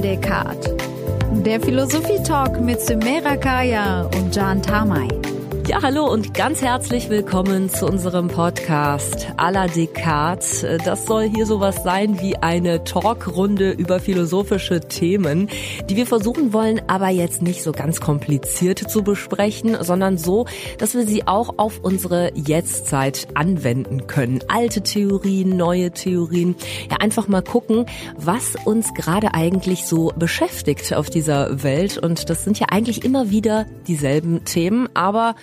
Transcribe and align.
Descartes. 0.00 0.74
Der 1.44 1.60
Philosophie-Talk 1.60 2.60
mit 2.60 2.80
Sumera 2.80 3.36
Kaya 3.36 4.02
und 4.16 4.34
Jan 4.34 4.62
Tamay. 4.62 5.08
Ja, 5.68 5.82
hallo 5.82 6.10
und 6.10 6.32
ganz 6.32 6.62
herzlich 6.62 7.10
willkommen 7.10 7.68
zu 7.68 7.84
unserem 7.84 8.28
Podcast 8.28 9.28
à 9.36 9.50
la 9.50 9.66
Descartes. 9.66 10.64
Das 10.82 11.04
soll 11.04 11.28
hier 11.28 11.44
sowas 11.44 11.82
sein 11.84 12.18
wie 12.22 12.38
eine 12.38 12.84
Talkrunde 12.84 13.72
über 13.72 14.00
philosophische 14.00 14.80
Themen, 14.80 15.50
die 15.90 15.96
wir 15.96 16.06
versuchen 16.06 16.54
wollen, 16.54 16.80
aber 16.86 17.10
jetzt 17.10 17.42
nicht 17.42 17.62
so 17.62 17.72
ganz 17.72 18.00
kompliziert 18.00 18.78
zu 18.78 19.02
besprechen, 19.02 19.76
sondern 19.82 20.16
so, 20.16 20.46
dass 20.78 20.94
wir 20.94 21.06
sie 21.06 21.26
auch 21.26 21.58
auf 21.58 21.80
unsere 21.82 22.32
Jetztzeit 22.34 23.28
anwenden 23.34 24.06
können. 24.06 24.40
Alte 24.48 24.80
Theorien, 24.80 25.54
neue 25.58 25.90
Theorien. 25.90 26.56
Ja, 26.90 26.96
einfach 27.00 27.28
mal 27.28 27.42
gucken, 27.42 27.84
was 28.16 28.56
uns 28.64 28.94
gerade 28.94 29.34
eigentlich 29.34 29.84
so 29.84 30.14
beschäftigt 30.16 30.94
auf 30.94 31.10
dieser 31.10 31.62
Welt. 31.62 31.98
Und 31.98 32.30
das 32.30 32.44
sind 32.44 32.58
ja 32.58 32.68
eigentlich 32.70 33.04
immer 33.04 33.28
wieder 33.28 33.66
dieselben 33.86 34.46
Themen, 34.46 34.88
aber 34.94 35.34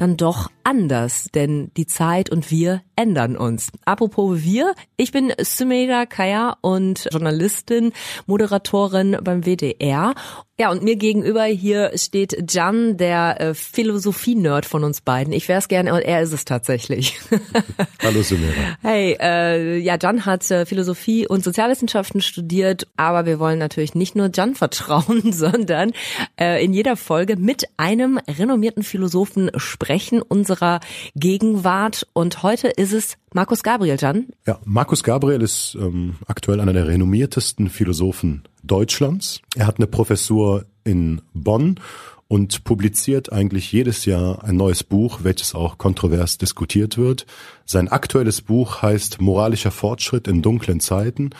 dann 0.00 0.16
doch 0.16 0.50
anders, 0.70 1.28
denn 1.34 1.72
die 1.76 1.86
Zeit 1.86 2.30
und 2.30 2.50
wir 2.52 2.82
ändern 2.94 3.36
uns. 3.36 3.72
Apropos 3.84 4.42
wir, 4.42 4.74
ich 4.96 5.10
bin 5.10 5.32
Sumeda 5.40 6.06
Kaya 6.06 6.56
und 6.60 7.08
Journalistin, 7.10 7.92
Moderatorin 8.26 9.16
beim 9.20 9.44
WDR. 9.44 10.14
Ja, 10.60 10.70
und 10.70 10.82
mir 10.82 10.96
gegenüber 10.96 11.44
hier 11.44 11.92
steht 11.94 12.52
Jan, 12.52 12.98
der 12.98 13.40
äh, 13.40 13.54
Philosophie-Nerd 13.54 14.66
von 14.66 14.84
uns 14.84 15.00
beiden. 15.00 15.32
Ich 15.32 15.48
wäre 15.48 15.58
es 15.58 15.68
gerne 15.68 15.94
und 15.94 16.02
er 16.02 16.20
ist 16.20 16.34
es 16.34 16.44
tatsächlich. 16.44 17.18
Hallo 18.02 18.20
Sumeda. 18.20 18.76
Hey, 18.82 19.16
äh, 19.18 19.78
ja, 19.78 19.96
Jan 19.98 20.26
hat 20.26 20.50
äh, 20.50 20.66
Philosophie 20.66 21.26
und 21.26 21.42
Sozialwissenschaften 21.42 22.20
studiert, 22.20 22.86
aber 22.98 23.24
wir 23.24 23.38
wollen 23.38 23.58
natürlich 23.58 23.94
nicht 23.94 24.14
nur 24.14 24.30
Jan 24.34 24.54
vertrauen, 24.54 25.32
sondern 25.32 25.92
äh, 26.38 26.62
in 26.62 26.74
jeder 26.74 26.96
Folge 26.96 27.36
mit 27.36 27.64
einem 27.78 28.18
renommierten 28.28 28.82
Philosophen 28.82 29.50
sprechen, 29.56 30.20
unserer 30.60 30.80
Gegenwart. 31.16 32.06
Und 32.12 32.42
heute 32.42 32.68
ist 32.68 32.92
es 32.92 33.16
Markus 33.32 33.62
Gabriel, 33.62 33.96
Jan. 33.98 34.26
Ja, 34.46 34.58
Markus 34.64 35.02
Gabriel 35.02 35.42
ist 35.42 35.76
ähm, 35.80 36.16
aktuell 36.26 36.60
einer 36.60 36.72
der 36.72 36.86
renommiertesten 36.86 37.70
Philosophen 37.70 38.42
Deutschlands. 38.62 39.40
Er 39.56 39.66
hat 39.66 39.78
eine 39.78 39.86
Professur 39.86 40.66
in 40.84 41.22
Bonn 41.32 41.80
und 42.28 42.64
publiziert 42.64 43.32
eigentlich 43.32 43.72
jedes 43.72 44.04
Jahr 44.04 44.44
ein 44.44 44.56
neues 44.56 44.84
Buch, 44.84 45.20
welches 45.22 45.54
auch 45.54 45.78
kontrovers 45.78 46.38
diskutiert 46.38 46.96
wird. 46.98 47.26
Sein 47.70 47.86
aktuelles 47.86 48.40
Buch 48.40 48.82
heißt 48.82 49.20
Moralischer 49.20 49.70
Fortschritt 49.70 50.26
in 50.26 50.42
dunklen 50.42 50.80
Zeiten 50.80 51.30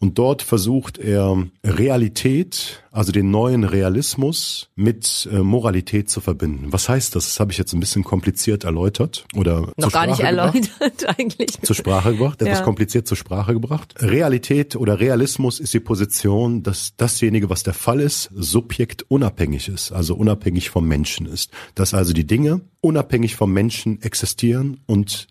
und 0.00 0.18
dort 0.18 0.40
versucht 0.40 0.98
er 0.98 1.46
Realität, 1.62 2.82
also 2.90 3.12
den 3.12 3.30
neuen 3.30 3.64
Realismus 3.64 4.70
mit 4.74 5.28
äh, 5.30 5.40
Moralität 5.40 6.08
zu 6.08 6.22
verbinden. 6.22 6.72
Was 6.72 6.88
heißt 6.88 7.14
das? 7.14 7.26
Das 7.26 7.40
habe 7.40 7.52
ich 7.52 7.58
jetzt 7.58 7.74
ein 7.74 7.80
bisschen 7.80 8.02
kompliziert 8.02 8.64
erläutert 8.64 9.26
oder 9.34 9.72
noch 9.76 9.92
gar 9.92 10.06
nicht 10.06 10.20
erläutert 10.20 11.06
eigentlich. 11.18 11.60
Zur 11.60 11.76
Sprache 11.76 12.12
gebracht, 12.12 12.40
etwas 12.40 12.60
ja. 12.60 12.64
kompliziert 12.64 13.06
zur 13.06 13.18
Sprache 13.18 13.52
gebracht. 13.52 13.94
Realität 13.98 14.74
oder 14.74 15.00
Realismus 15.00 15.60
ist 15.60 15.74
die 15.74 15.80
Position, 15.80 16.62
dass 16.62 16.96
dasjenige, 16.96 17.50
was 17.50 17.62
der 17.62 17.74
Fall 17.74 18.00
ist, 18.00 18.30
subjektunabhängig 18.34 19.68
ist, 19.68 19.92
also 19.92 20.14
unabhängig 20.14 20.70
vom 20.70 20.88
Menschen 20.88 21.26
ist. 21.26 21.50
Dass 21.74 21.92
also 21.92 22.14
die 22.14 22.26
Dinge 22.26 22.62
unabhängig 22.80 23.36
vom 23.36 23.52
Menschen 23.52 24.00
existieren 24.00 24.80
und 24.86 25.28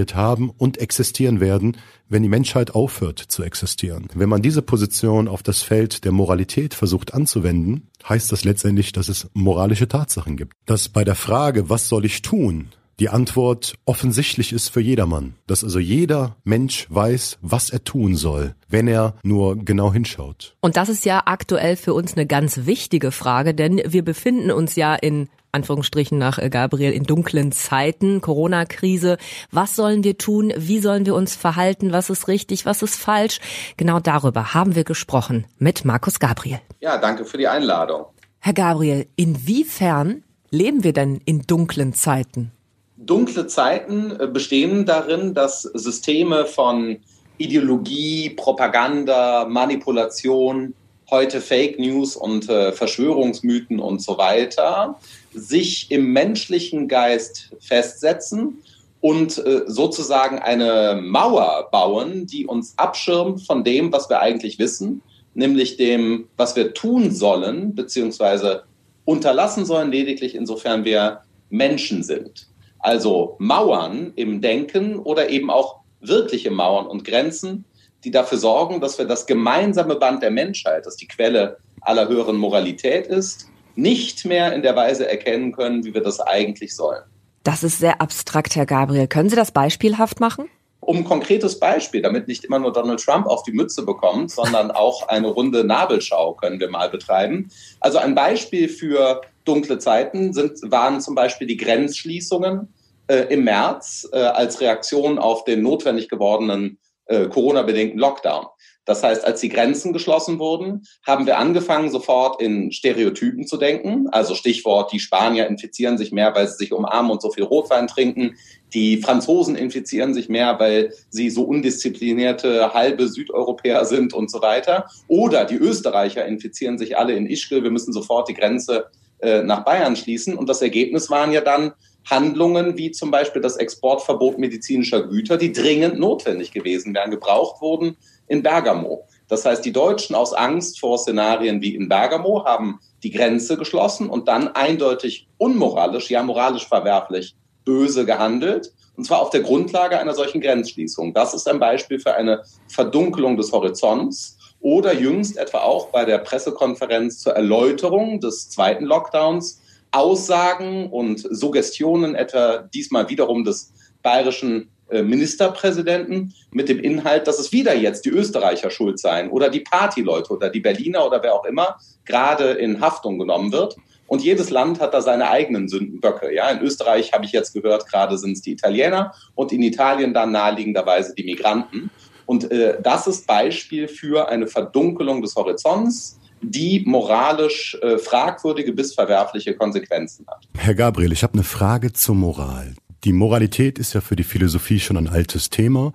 existiert 0.00 0.14
haben 0.14 0.50
und 0.50 0.78
existieren 0.78 1.40
werden, 1.40 1.76
wenn 2.08 2.22
die 2.22 2.28
Menschheit 2.28 2.74
aufhört 2.74 3.18
zu 3.18 3.42
existieren. 3.42 4.08
Wenn 4.14 4.28
man 4.28 4.42
diese 4.42 4.62
Position 4.62 5.28
auf 5.28 5.42
das 5.42 5.62
Feld 5.62 6.04
der 6.04 6.12
Moralität 6.12 6.74
versucht 6.74 7.14
anzuwenden, 7.14 7.88
heißt 8.08 8.32
das 8.32 8.44
letztendlich, 8.44 8.92
dass 8.92 9.08
es 9.08 9.28
moralische 9.34 9.88
Tatsachen 9.88 10.36
gibt. 10.36 10.54
Dass 10.66 10.88
bei 10.88 11.04
der 11.04 11.14
Frage, 11.14 11.68
was 11.68 11.88
soll 11.88 12.04
ich 12.04 12.22
tun, 12.22 12.68
die 12.98 13.08
Antwort 13.08 13.74
offensichtlich 13.86 14.52
ist 14.52 14.68
für 14.68 14.80
jedermann. 14.80 15.34
Dass 15.46 15.64
also 15.64 15.78
jeder 15.78 16.36
Mensch 16.44 16.86
weiß, 16.90 17.38
was 17.40 17.70
er 17.70 17.82
tun 17.82 18.16
soll, 18.16 18.54
wenn 18.68 18.88
er 18.88 19.14
nur 19.22 19.56
genau 19.56 19.92
hinschaut. 19.92 20.56
Und 20.60 20.76
das 20.76 20.88
ist 20.88 21.04
ja 21.04 21.22
aktuell 21.24 21.76
für 21.76 21.94
uns 21.94 22.14
eine 22.14 22.26
ganz 22.26 22.66
wichtige 22.66 23.10
Frage, 23.10 23.54
denn 23.54 23.80
wir 23.86 24.04
befinden 24.04 24.50
uns 24.50 24.76
ja 24.76 24.94
in 24.94 25.28
Anführungsstrichen 25.52 26.18
nach 26.18 26.38
äh, 26.38 26.50
Gabriel 26.50 26.92
in 26.92 27.04
dunklen 27.04 27.52
Zeiten, 27.52 28.20
Corona-Krise. 28.20 29.18
Was 29.50 29.76
sollen 29.76 30.04
wir 30.04 30.18
tun? 30.18 30.52
Wie 30.56 30.80
sollen 30.80 31.06
wir 31.06 31.14
uns 31.14 31.34
verhalten? 31.34 31.92
Was 31.92 32.10
ist 32.10 32.28
richtig? 32.28 32.66
Was 32.66 32.82
ist 32.82 32.96
falsch? 32.96 33.40
Genau 33.76 34.00
darüber 34.00 34.54
haben 34.54 34.74
wir 34.74 34.84
gesprochen 34.84 35.46
mit 35.58 35.84
Markus 35.84 36.20
Gabriel. 36.20 36.60
Ja, 36.80 36.98
danke 36.98 37.24
für 37.24 37.38
die 37.38 37.48
Einladung. 37.48 38.06
Herr 38.38 38.54
Gabriel, 38.54 39.06
inwiefern 39.16 40.22
leben 40.50 40.84
wir 40.84 40.92
denn 40.92 41.20
in 41.24 41.42
dunklen 41.42 41.94
Zeiten? 41.94 42.52
Dunkle 42.96 43.46
Zeiten 43.46 44.12
äh, 44.18 44.26
bestehen 44.26 44.86
darin, 44.86 45.34
dass 45.34 45.62
Systeme 45.62 46.46
von 46.46 46.98
Ideologie, 47.38 48.30
Propaganda, 48.30 49.46
Manipulation, 49.46 50.74
heute 51.10 51.40
Fake 51.40 51.78
News 51.78 52.16
und 52.16 52.48
äh, 52.48 52.72
Verschwörungsmythen 52.72 53.80
und 53.80 54.00
so 54.02 54.18
weiter 54.18 54.98
sich 55.32 55.90
im 55.90 56.12
menschlichen 56.12 56.88
Geist 56.88 57.50
festsetzen 57.60 58.58
und 59.00 59.38
äh, 59.38 59.62
sozusagen 59.66 60.38
eine 60.38 61.00
Mauer 61.02 61.68
bauen, 61.70 62.26
die 62.26 62.46
uns 62.46 62.76
abschirmt 62.76 63.42
von 63.46 63.64
dem, 63.64 63.92
was 63.92 64.08
wir 64.08 64.20
eigentlich 64.20 64.58
wissen, 64.58 65.02
nämlich 65.34 65.76
dem, 65.76 66.28
was 66.36 66.56
wir 66.56 66.74
tun 66.74 67.10
sollen, 67.10 67.74
beziehungsweise 67.74 68.64
unterlassen 69.04 69.64
sollen, 69.64 69.90
lediglich 69.90 70.34
insofern 70.34 70.84
wir 70.84 71.22
Menschen 71.48 72.02
sind. 72.02 72.48
Also 72.78 73.36
Mauern 73.38 74.12
im 74.16 74.40
Denken 74.40 74.98
oder 74.98 75.30
eben 75.30 75.50
auch 75.50 75.80
wirkliche 76.00 76.50
Mauern 76.50 76.86
und 76.86 77.04
Grenzen, 77.04 77.64
die 78.04 78.10
dafür 78.10 78.38
sorgen, 78.38 78.80
dass 78.80 78.98
wir 78.98 79.06
das 79.06 79.26
gemeinsame 79.26 79.96
Band 79.96 80.22
der 80.22 80.30
Menschheit, 80.30 80.86
das 80.86 80.96
die 80.96 81.08
Quelle 81.08 81.58
aller 81.80 82.08
höheren 82.08 82.36
Moralität 82.36 83.06
ist, 83.06 83.48
nicht 83.74 84.24
mehr 84.24 84.52
in 84.52 84.62
der 84.62 84.76
Weise 84.76 85.08
erkennen 85.08 85.52
können, 85.52 85.84
wie 85.84 85.94
wir 85.94 86.02
das 86.02 86.20
eigentlich 86.20 86.74
sollen. 86.74 87.02
Das 87.42 87.62
ist 87.62 87.78
sehr 87.78 88.00
abstrakt, 88.00 88.54
Herr 88.56 88.66
Gabriel. 88.66 89.06
Können 89.06 89.30
Sie 89.30 89.36
das 89.36 89.52
beispielhaft 89.52 90.20
machen? 90.20 90.48
Um 90.80 90.98
ein 90.98 91.04
konkretes 91.04 91.58
Beispiel, 91.58 92.02
damit 92.02 92.26
nicht 92.26 92.44
immer 92.44 92.58
nur 92.58 92.72
Donald 92.72 93.00
Trump 93.00 93.26
auf 93.26 93.42
die 93.42 93.52
Mütze 93.52 93.84
bekommt, 93.84 94.30
sondern 94.30 94.70
auch 94.70 95.08
eine 95.08 95.28
runde 95.28 95.64
Nabelschau 95.64 96.34
können 96.34 96.60
wir 96.60 96.70
mal 96.70 96.90
betreiben. 96.90 97.50
Also 97.80 97.98
ein 97.98 98.14
Beispiel 98.14 98.68
für 98.68 99.22
dunkle 99.44 99.78
Zeiten 99.78 100.32
sind, 100.32 100.58
waren 100.70 101.00
zum 101.00 101.14
Beispiel 101.14 101.46
die 101.46 101.56
Grenzschließungen 101.56 102.68
äh, 103.06 103.26
im 103.32 103.44
März 103.44 104.08
äh, 104.12 104.18
als 104.18 104.60
Reaktion 104.60 105.18
auf 105.18 105.44
den 105.44 105.62
notwendig 105.62 106.08
gewordenen 106.08 106.78
äh, 107.10 107.28
Corona-bedingten 107.28 107.98
Lockdown. 107.98 108.46
Das 108.86 109.02
heißt, 109.02 109.24
als 109.24 109.40
die 109.40 109.50
Grenzen 109.50 109.92
geschlossen 109.92 110.38
wurden, 110.38 110.82
haben 111.06 111.26
wir 111.26 111.38
angefangen, 111.38 111.90
sofort 111.90 112.40
in 112.40 112.72
Stereotypen 112.72 113.46
zu 113.46 113.56
denken. 113.56 114.08
Also 114.10 114.34
Stichwort, 114.34 114.92
die 114.92 115.00
Spanier 115.00 115.46
infizieren 115.46 115.98
sich 115.98 116.12
mehr, 116.12 116.34
weil 116.34 116.48
sie 116.48 116.56
sich 116.56 116.72
umarmen 116.72 117.10
und 117.10 117.22
so 117.22 117.30
viel 117.30 117.44
Rotwein 117.44 117.86
trinken. 117.86 118.36
Die 118.72 118.96
Franzosen 118.96 119.54
infizieren 119.54 120.14
sich 120.14 120.28
mehr, 120.28 120.58
weil 120.58 120.92
sie 121.10 121.30
so 121.30 121.42
undisziplinierte 121.42 122.72
halbe 122.72 123.06
Südeuropäer 123.08 123.84
sind 123.84 124.14
und 124.14 124.30
so 124.30 124.40
weiter. 124.40 124.86
Oder 125.08 125.44
die 125.44 125.56
Österreicher 125.56 126.24
infizieren 126.24 126.78
sich 126.78 126.96
alle 126.96 127.12
in 127.12 127.26
Ischgl. 127.26 127.62
Wir 127.62 127.70
müssen 127.70 127.92
sofort 127.92 128.28
die 128.28 128.34
Grenze 128.34 128.86
äh, 129.20 129.42
nach 129.42 129.64
Bayern 129.64 129.94
schließen. 129.94 130.36
Und 130.36 130.48
das 130.48 130.62
Ergebnis 130.62 131.10
waren 131.10 131.32
ja 131.32 131.42
dann 131.42 131.72
Handlungen 132.04 132.76
wie 132.76 132.90
zum 132.90 133.10
Beispiel 133.10 133.42
das 133.42 133.56
Exportverbot 133.56 134.38
medizinischer 134.38 135.02
Güter, 135.02 135.36
die 135.36 135.52
dringend 135.52 135.98
notwendig 135.98 136.52
gewesen 136.52 136.94
wären, 136.94 137.10
gebraucht 137.10 137.60
wurden 137.60 137.96
in 138.26 138.42
Bergamo. 138.42 139.06
Das 139.28 139.44
heißt, 139.44 139.64
die 139.64 139.72
Deutschen 139.72 140.16
aus 140.16 140.32
Angst 140.32 140.80
vor 140.80 140.98
Szenarien 140.98 141.60
wie 141.60 141.74
in 141.74 141.88
Bergamo 141.88 142.44
haben 142.44 142.80
die 143.02 143.10
Grenze 143.10 143.56
geschlossen 143.56 144.08
und 144.08 144.28
dann 144.28 144.48
eindeutig 144.48 145.28
unmoralisch, 145.38 146.10
ja 146.10 146.22
moralisch 146.22 146.66
verwerflich, 146.66 147.36
böse 147.64 148.04
gehandelt. 148.04 148.72
Und 148.96 149.04
zwar 149.04 149.22
auf 149.22 149.30
der 149.30 149.40
Grundlage 149.40 149.98
einer 149.98 150.14
solchen 150.14 150.40
Grenzschließung. 150.40 151.14
Das 151.14 151.32
ist 151.32 151.48
ein 151.48 151.60
Beispiel 151.60 152.00
für 152.00 152.14
eine 152.14 152.42
Verdunkelung 152.68 153.36
des 153.36 153.52
Horizonts. 153.52 154.36
Oder 154.60 154.92
jüngst 154.92 155.38
etwa 155.38 155.58
auch 155.60 155.86
bei 155.86 156.04
der 156.04 156.18
Pressekonferenz 156.18 157.20
zur 157.20 157.32
Erläuterung 157.32 158.20
des 158.20 158.50
zweiten 158.50 158.84
Lockdowns 158.84 159.62
Aussagen 159.92 160.90
und 160.90 161.18
Suggestionen, 161.18 162.14
etwa 162.14 162.58
diesmal 162.58 163.08
wiederum 163.08 163.44
des 163.44 163.72
bayerischen 164.02 164.70
äh, 164.90 165.02
Ministerpräsidenten 165.02 166.34
mit 166.52 166.68
dem 166.68 166.80
Inhalt, 166.80 167.26
dass 167.26 167.38
es 167.38 167.52
wieder 167.52 167.76
jetzt 167.76 168.04
die 168.04 168.10
Österreicher 168.10 168.70
schuld 168.70 168.98
seien 168.98 169.30
oder 169.30 169.48
die 169.48 169.60
Partyleute 169.60 170.32
oder 170.32 170.50
die 170.50 170.60
Berliner 170.60 171.06
oder 171.06 171.22
wer 171.22 171.34
auch 171.34 171.44
immer 171.44 171.76
gerade 172.04 172.52
in 172.52 172.80
Haftung 172.80 173.18
genommen 173.18 173.52
wird. 173.52 173.76
Und 174.08 174.24
jedes 174.24 174.50
Land 174.50 174.80
hat 174.80 174.92
da 174.92 175.00
seine 175.00 175.30
eigenen 175.30 175.68
Sündenböcke. 175.68 176.34
Ja, 176.34 176.50
in 176.50 176.60
Österreich 176.60 177.12
habe 177.12 177.24
ich 177.24 177.30
jetzt 177.30 177.52
gehört, 177.52 177.88
gerade 177.88 178.18
sind 178.18 178.32
es 178.32 178.42
die 178.42 178.50
Italiener 178.52 179.14
und 179.36 179.52
in 179.52 179.62
Italien 179.62 180.12
dann 180.12 180.32
naheliegenderweise 180.32 181.14
die 181.14 181.22
Migranten. 181.22 181.90
Und 182.26 182.50
äh, 182.50 182.80
das 182.82 183.06
ist 183.06 183.26
Beispiel 183.26 183.86
für 183.86 184.28
eine 184.28 184.46
Verdunkelung 184.46 185.22
des 185.22 185.36
Horizonts, 185.36 186.19
die 186.42 186.82
moralisch 186.86 187.76
äh, 187.82 187.98
fragwürdige 187.98 188.72
bis 188.72 188.94
verwerfliche 188.94 189.54
Konsequenzen 189.54 190.26
hat. 190.26 190.46
Herr 190.56 190.74
Gabriel, 190.74 191.12
ich 191.12 191.22
habe 191.22 191.34
eine 191.34 191.44
Frage 191.44 191.92
zur 191.92 192.14
Moral. 192.14 192.74
Die 193.04 193.12
Moralität 193.12 193.78
ist 193.78 193.94
ja 193.94 194.00
für 194.00 194.16
die 194.16 194.24
Philosophie 194.24 194.80
schon 194.80 194.96
ein 194.96 195.08
altes 195.08 195.50
Thema. 195.50 195.92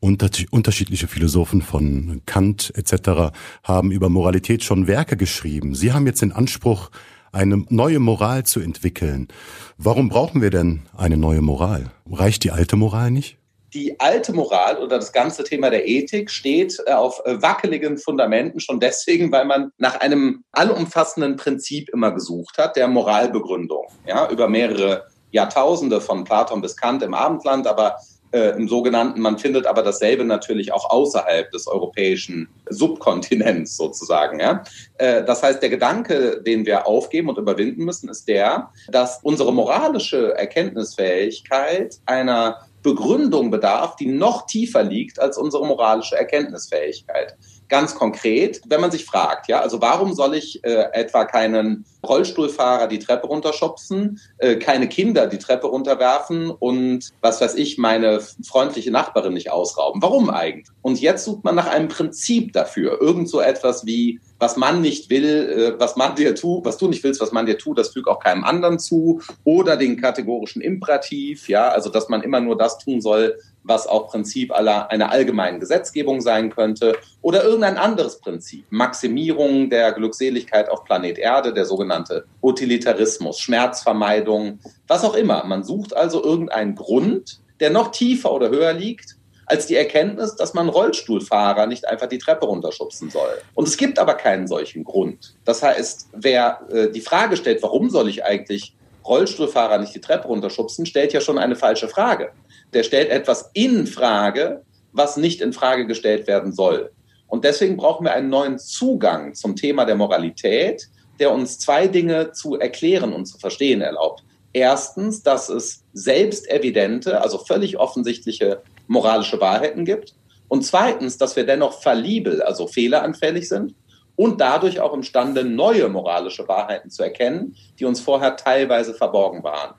Unterschiedliche 0.00 1.08
Philosophen 1.08 1.62
von 1.62 2.20
Kant 2.26 2.72
etc. 2.76 3.32
haben 3.62 3.90
über 3.90 4.10
Moralität 4.10 4.62
schon 4.62 4.86
Werke 4.86 5.16
geschrieben. 5.16 5.74
Sie 5.74 5.92
haben 5.92 6.06
jetzt 6.06 6.20
den 6.20 6.32
Anspruch, 6.32 6.90
eine 7.32 7.64
neue 7.68 7.98
Moral 7.98 8.44
zu 8.44 8.60
entwickeln. 8.60 9.28
Warum 9.76 10.08
brauchen 10.08 10.42
wir 10.42 10.50
denn 10.50 10.82
eine 10.96 11.16
neue 11.16 11.40
Moral? 11.40 11.90
Reicht 12.10 12.44
die 12.44 12.52
alte 12.52 12.76
Moral 12.76 13.10
nicht? 13.10 13.38
Die 13.74 13.98
alte 13.98 14.32
Moral 14.32 14.78
oder 14.78 14.98
das 14.98 15.12
ganze 15.12 15.44
Thema 15.44 15.70
der 15.70 15.86
Ethik 15.86 16.30
steht 16.30 16.80
äh, 16.86 16.92
auf 16.92 17.20
äh, 17.24 17.42
wackeligen 17.42 17.98
Fundamenten 17.98 18.60
schon 18.60 18.80
deswegen, 18.80 19.32
weil 19.32 19.44
man 19.44 19.72
nach 19.78 20.00
einem 20.00 20.44
allumfassenden 20.52 21.36
Prinzip 21.36 21.88
immer 21.90 22.12
gesucht 22.12 22.58
hat, 22.58 22.76
der 22.76 22.88
Moralbegründung. 22.88 23.86
Ja, 24.06 24.30
über 24.30 24.48
mehrere 24.48 25.06
Jahrtausende 25.32 26.00
von 26.00 26.24
Platon 26.24 26.60
bis 26.60 26.76
Kant 26.76 27.02
im 27.02 27.12
Abendland, 27.12 27.66
aber 27.66 27.96
äh, 28.34 28.56
im 28.56 28.68
sogenannten, 28.68 29.20
man 29.20 29.38
findet 29.38 29.66
aber 29.66 29.82
dasselbe 29.82 30.24
natürlich 30.24 30.72
auch 30.72 30.90
außerhalb 30.90 31.50
des 31.52 31.66
europäischen 31.66 32.48
Subkontinents 32.68 33.76
sozusagen. 33.76 34.40
Ja? 34.40 34.64
Äh, 34.98 35.24
das 35.24 35.42
heißt, 35.42 35.62
der 35.62 35.70
Gedanke, 35.70 36.42
den 36.42 36.66
wir 36.66 36.86
aufgeben 36.86 37.28
und 37.28 37.38
überwinden 37.38 37.84
müssen, 37.84 38.08
ist 38.08 38.26
der, 38.26 38.70
dass 38.88 39.20
unsere 39.22 39.52
moralische 39.52 40.34
Erkenntnisfähigkeit 40.36 41.98
einer 42.06 42.66
Begründung 42.84 43.50
bedarf, 43.50 43.96
die 43.96 44.06
noch 44.06 44.46
tiefer 44.46 44.84
liegt 44.84 45.18
als 45.18 45.38
unsere 45.38 45.66
moralische 45.66 46.16
Erkenntnisfähigkeit. 46.16 47.36
Ganz 47.68 47.94
konkret, 47.94 48.60
wenn 48.66 48.80
man 48.80 48.90
sich 48.90 49.04
fragt, 49.04 49.48
ja, 49.48 49.60
also 49.60 49.80
warum 49.80 50.14
soll 50.14 50.34
ich 50.34 50.62
äh, 50.64 50.86
etwa 50.92 51.24
keinen 51.24 51.84
Rollstuhlfahrer 52.06 52.88
die 52.88 52.98
Treppe 52.98 53.26
runterschubsen, 53.26 54.20
äh, 54.38 54.56
keine 54.56 54.88
Kinder 54.88 55.26
die 55.26 55.38
Treppe 55.38 55.68
runterwerfen 55.68 56.50
und 56.50 57.10
was 57.20 57.40
weiß 57.40 57.54
ich, 57.54 57.78
meine 57.78 58.20
freundliche 58.20 58.90
Nachbarin 58.90 59.32
nicht 59.32 59.50
ausrauben? 59.50 60.02
Warum 60.02 60.30
eigentlich? 60.30 60.68
Und 60.82 61.00
jetzt 61.00 61.24
sucht 61.24 61.44
man 61.44 61.54
nach 61.54 61.68
einem 61.68 61.88
Prinzip 61.88 62.52
dafür. 62.52 63.00
Irgend 63.00 63.28
so 63.28 63.40
etwas 63.40 63.86
wie 63.86 64.20
was 64.38 64.56
man 64.56 64.82
nicht 64.82 65.08
will, 65.10 65.74
äh, 65.74 65.80
was 65.80 65.96
man 65.96 66.16
dir 66.16 66.34
tut, 66.34 66.64
was 66.64 66.76
du 66.76 66.88
nicht 66.88 67.02
willst, 67.02 67.20
was 67.20 67.32
man 67.32 67.46
dir 67.46 67.56
tut, 67.56 67.78
das 67.78 67.90
fügt 67.90 68.08
auch 68.08 68.18
keinem 68.18 68.44
anderen 68.44 68.78
zu. 68.78 69.22
Oder 69.44 69.76
den 69.76 70.00
kategorischen 70.00 70.60
Imperativ, 70.60 71.48
ja, 71.48 71.68
also 71.68 71.88
dass 71.88 72.08
man 72.08 72.22
immer 72.22 72.40
nur 72.40 72.56
das 72.56 72.78
tun 72.78 73.00
soll, 73.00 73.38
was 73.64 73.86
auch 73.86 74.08
Prinzip 74.08 74.52
aller 74.52 74.90
einer 74.90 75.10
allgemeinen 75.10 75.58
Gesetzgebung 75.58 76.20
sein 76.20 76.50
könnte. 76.50 76.96
Oder 77.22 77.42
irgendein 77.42 77.78
anderes 77.78 78.20
Prinzip. 78.20 78.66
Maximierung 78.70 79.70
der 79.70 79.92
Glückseligkeit 79.92 80.68
auf 80.68 80.84
Planet 80.84 81.18
Erde, 81.18 81.52
der 81.52 81.64
sogenannte 81.64 82.26
Utilitarismus, 82.42 83.40
Schmerzvermeidung, 83.40 84.60
was 84.86 85.04
auch 85.04 85.14
immer. 85.14 85.44
Man 85.44 85.64
sucht 85.64 85.96
also 85.96 86.22
irgendeinen 86.22 86.74
Grund, 86.74 87.40
der 87.60 87.70
noch 87.70 87.90
tiefer 87.90 88.32
oder 88.32 88.50
höher 88.50 88.72
liegt 88.72 89.16
als 89.46 89.66
die 89.66 89.76
Erkenntnis, 89.76 90.36
dass 90.36 90.54
man 90.54 90.68
Rollstuhlfahrer 90.68 91.66
nicht 91.66 91.86
einfach 91.86 92.06
die 92.06 92.18
Treppe 92.18 92.46
runterschubsen 92.46 93.10
soll. 93.10 93.40
Und 93.54 93.68
es 93.68 93.76
gibt 93.76 93.98
aber 93.98 94.14
keinen 94.14 94.46
solchen 94.46 94.84
Grund. 94.84 95.34
Das 95.44 95.62
heißt, 95.62 96.08
wer 96.12 96.66
äh, 96.70 96.90
die 96.90 97.00
Frage 97.00 97.36
stellt, 97.36 97.62
warum 97.62 97.90
soll 97.90 98.08
ich 98.08 98.24
eigentlich 98.24 98.74
Rollstuhlfahrer 99.06 99.78
nicht 99.78 99.94
die 99.94 100.00
Treppe 100.00 100.28
runterschubsen, 100.28 100.86
stellt 100.86 101.12
ja 101.12 101.20
schon 101.20 101.38
eine 101.38 101.56
falsche 101.56 101.88
Frage. 101.88 102.32
Der 102.72 102.82
stellt 102.82 103.10
etwas 103.10 103.50
in 103.52 103.86
Frage, 103.86 104.62
was 104.92 105.16
nicht 105.16 105.40
in 105.40 105.52
Frage 105.52 105.86
gestellt 105.86 106.26
werden 106.26 106.52
soll. 106.52 106.90
Und 107.26 107.44
deswegen 107.44 107.76
brauchen 107.76 108.04
wir 108.04 108.14
einen 108.14 108.28
neuen 108.28 108.58
Zugang 108.58 109.34
zum 109.34 109.56
Thema 109.56 109.84
der 109.84 109.96
Moralität, 109.96 110.88
der 111.18 111.32
uns 111.32 111.58
zwei 111.58 111.86
Dinge 111.86 112.32
zu 112.32 112.58
erklären 112.58 113.12
und 113.12 113.26
zu 113.26 113.38
verstehen 113.38 113.80
erlaubt. 113.80 114.24
Erstens, 114.52 115.22
dass 115.22 115.48
es 115.48 115.82
selbst 115.92 116.48
evidente, 116.48 117.20
also 117.20 117.38
völlig 117.38 117.78
offensichtliche 117.78 118.62
moralische 118.86 119.40
Wahrheiten 119.40 119.84
gibt. 119.84 120.14
Und 120.48 120.62
zweitens, 120.64 121.18
dass 121.18 121.34
wir 121.34 121.44
dennoch 121.44 121.82
fallibel, 121.82 122.40
also 122.42 122.66
fehleranfällig 122.66 123.48
sind 123.48 123.74
und 124.16 124.40
dadurch 124.40 124.80
auch 124.80 124.92
imstande, 124.92 125.44
neue 125.44 125.88
moralische 125.88 126.46
Wahrheiten 126.46 126.90
zu 126.90 127.02
erkennen, 127.02 127.56
die 127.78 127.84
uns 127.84 128.00
vorher 128.00 128.36
teilweise 128.36 128.94
verborgen 128.94 129.42
waren. 129.42 129.74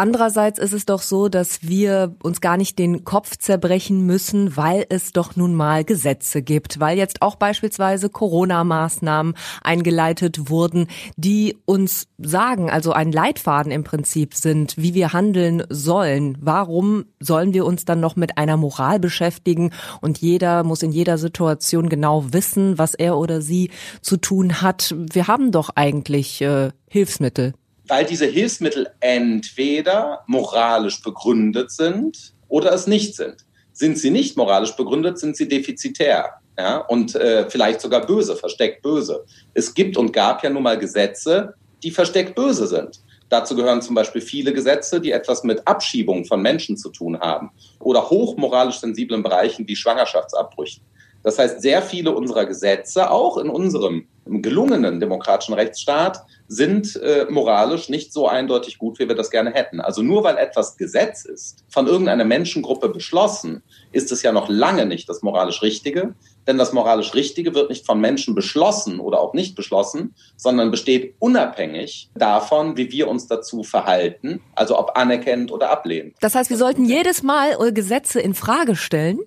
Andererseits 0.00 0.60
ist 0.60 0.72
es 0.72 0.86
doch 0.86 1.02
so, 1.02 1.28
dass 1.28 1.64
wir 1.64 2.14
uns 2.22 2.40
gar 2.40 2.56
nicht 2.56 2.78
den 2.78 3.02
Kopf 3.02 3.36
zerbrechen 3.36 4.06
müssen, 4.06 4.56
weil 4.56 4.86
es 4.90 5.10
doch 5.10 5.34
nun 5.34 5.56
mal 5.56 5.82
Gesetze 5.82 6.40
gibt, 6.40 6.78
weil 6.78 6.96
jetzt 6.96 7.20
auch 7.20 7.34
beispielsweise 7.34 8.08
Corona-Maßnahmen 8.08 9.34
eingeleitet 9.60 10.50
wurden, 10.50 10.86
die 11.16 11.56
uns 11.64 12.06
sagen, 12.16 12.70
also 12.70 12.92
ein 12.92 13.10
Leitfaden 13.10 13.72
im 13.72 13.82
Prinzip 13.82 14.34
sind, 14.34 14.76
wie 14.76 14.94
wir 14.94 15.12
handeln 15.12 15.64
sollen. 15.68 16.38
Warum 16.40 17.06
sollen 17.18 17.52
wir 17.52 17.66
uns 17.66 17.84
dann 17.84 17.98
noch 17.98 18.14
mit 18.14 18.38
einer 18.38 18.56
Moral 18.56 19.00
beschäftigen 19.00 19.72
und 20.00 20.18
jeder 20.18 20.62
muss 20.62 20.84
in 20.84 20.92
jeder 20.92 21.18
Situation 21.18 21.88
genau 21.88 22.32
wissen, 22.32 22.78
was 22.78 22.94
er 22.94 23.18
oder 23.18 23.42
sie 23.42 23.72
zu 24.00 24.16
tun 24.16 24.62
hat? 24.62 24.94
Wir 25.12 25.26
haben 25.26 25.50
doch 25.50 25.70
eigentlich 25.74 26.40
äh, 26.40 26.70
Hilfsmittel 26.88 27.54
weil 27.88 28.04
diese 28.04 28.26
Hilfsmittel 28.26 28.88
entweder 29.00 30.22
moralisch 30.26 31.02
begründet 31.02 31.70
sind 31.70 32.34
oder 32.48 32.72
es 32.72 32.86
nicht 32.86 33.16
sind. 33.16 33.36
Sind 33.72 33.98
sie 33.98 34.10
nicht 34.10 34.36
moralisch 34.36 34.72
begründet, 34.76 35.18
sind 35.18 35.36
sie 35.36 35.48
defizitär 35.48 36.34
ja, 36.58 36.78
und 36.78 37.14
äh, 37.14 37.48
vielleicht 37.48 37.80
sogar 37.80 38.04
böse, 38.04 38.36
versteckt 38.36 38.82
böse. 38.82 39.24
Es 39.54 39.72
gibt 39.72 39.96
und 39.96 40.12
gab 40.12 40.44
ja 40.44 40.50
nun 40.50 40.62
mal 40.62 40.78
Gesetze, 40.78 41.54
die 41.82 41.90
versteckt 41.90 42.34
böse 42.34 42.66
sind. 42.66 43.00
Dazu 43.28 43.54
gehören 43.54 43.82
zum 43.82 43.94
Beispiel 43.94 44.22
viele 44.22 44.52
Gesetze, 44.52 45.00
die 45.00 45.12
etwas 45.12 45.44
mit 45.44 45.66
Abschiebung 45.66 46.24
von 46.24 46.40
Menschen 46.42 46.76
zu 46.76 46.90
tun 46.90 47.18
haben 47.20 47.50
oder 47.78 48.08
hochmoralisch 48.08 48.80
sensiblen 48.80 49.22
Bereichen 49.22 49.68
wie 49.68 49.76
Schwangerschaftsabbrüchen. 49.76 50.82
Das 51.22 51.38
heißt, 51.38 51.60
sehr 51.60 51.82
viele 51.82 52.12
unserer 52.12 52.46
Gesetze, 52.46 53.10
auch 53.10 53.36
in 53.38 53.50
unserem 53.50 54.08
gelungenen 54.28 55.00
demokratischen 55.00 55.54
Rechtsstaat, 55.54 56.24
sind 56.48 56.96
äh, 56.96 57.26
moralisch 57.28 57.88
nicht 57.88 58.12
so 58.12 58.26
eindeutig 58.26 58.78
gut, 58.78 58.98
wie 58.98 59.08
wir 59.08 59.14
das 59.14 59.30
gerne 59.30 59.52
hätten. 59.52 59.80
Also 59.80 60.02
nur 60.02 60.24
weil 60.24 60.38
etwas 60.38 60.76
Gesetz 60.76 61.24
ist, 61.24 61.64
von 61.68 61.86
irgendeiner 61.86 62.24
Menschengruppe 62.24 62.88
beschlossen, 62.88 63.62
ist 63.92 64.10
es 64.12 64.22
ja 64.22 64.32
noch 64.32 64.48
lange 64.48 64.86
nicht 64.86 65.08
das 65.08 65.22
moralisch 65.22 65.62
Richtige. 65.62 66.14
Denn 66.46 66.56
das 66.56 66.72
moralisch 66.72 67.14
Richtige 67.14 67.54
wird 67.54 67.68
nicht 67.68 67.84
von 67.84 68.00
Menschen 68.00 68.34
beschlossen 68.34 69.00
oder 69.00 69.20
auch 69.20 69.34
nicht 69.34 69.54
beschlossen, 69.54 70.14
sondern 70.36 70.70
besteht 70.70 71.14
unabhängig 71.18 72.08
davon, 72.14 72.78
wie 72.78 72.90
wir 72.90 73.08
uns 73.08 73.26
dazu 73.26 73.62
verhalten, 73.62 74.40
also 74.54 74.78
ob 74.78 74.96
anerkennend 74.96 75.52
oder 75.52 75.68
ablehnend. 75.68 76.16
Das 76.20 76.34
heißt, 76.34 76.48
wir 76.48 76.56
sollten 76.56 76.86
jedes 76.86 77.22
Mal 77.22 77.58
Gesetze 77.72 78.20
in 78.20 78.32
Frage 78.32 78.76
stellen? 78.76 79.18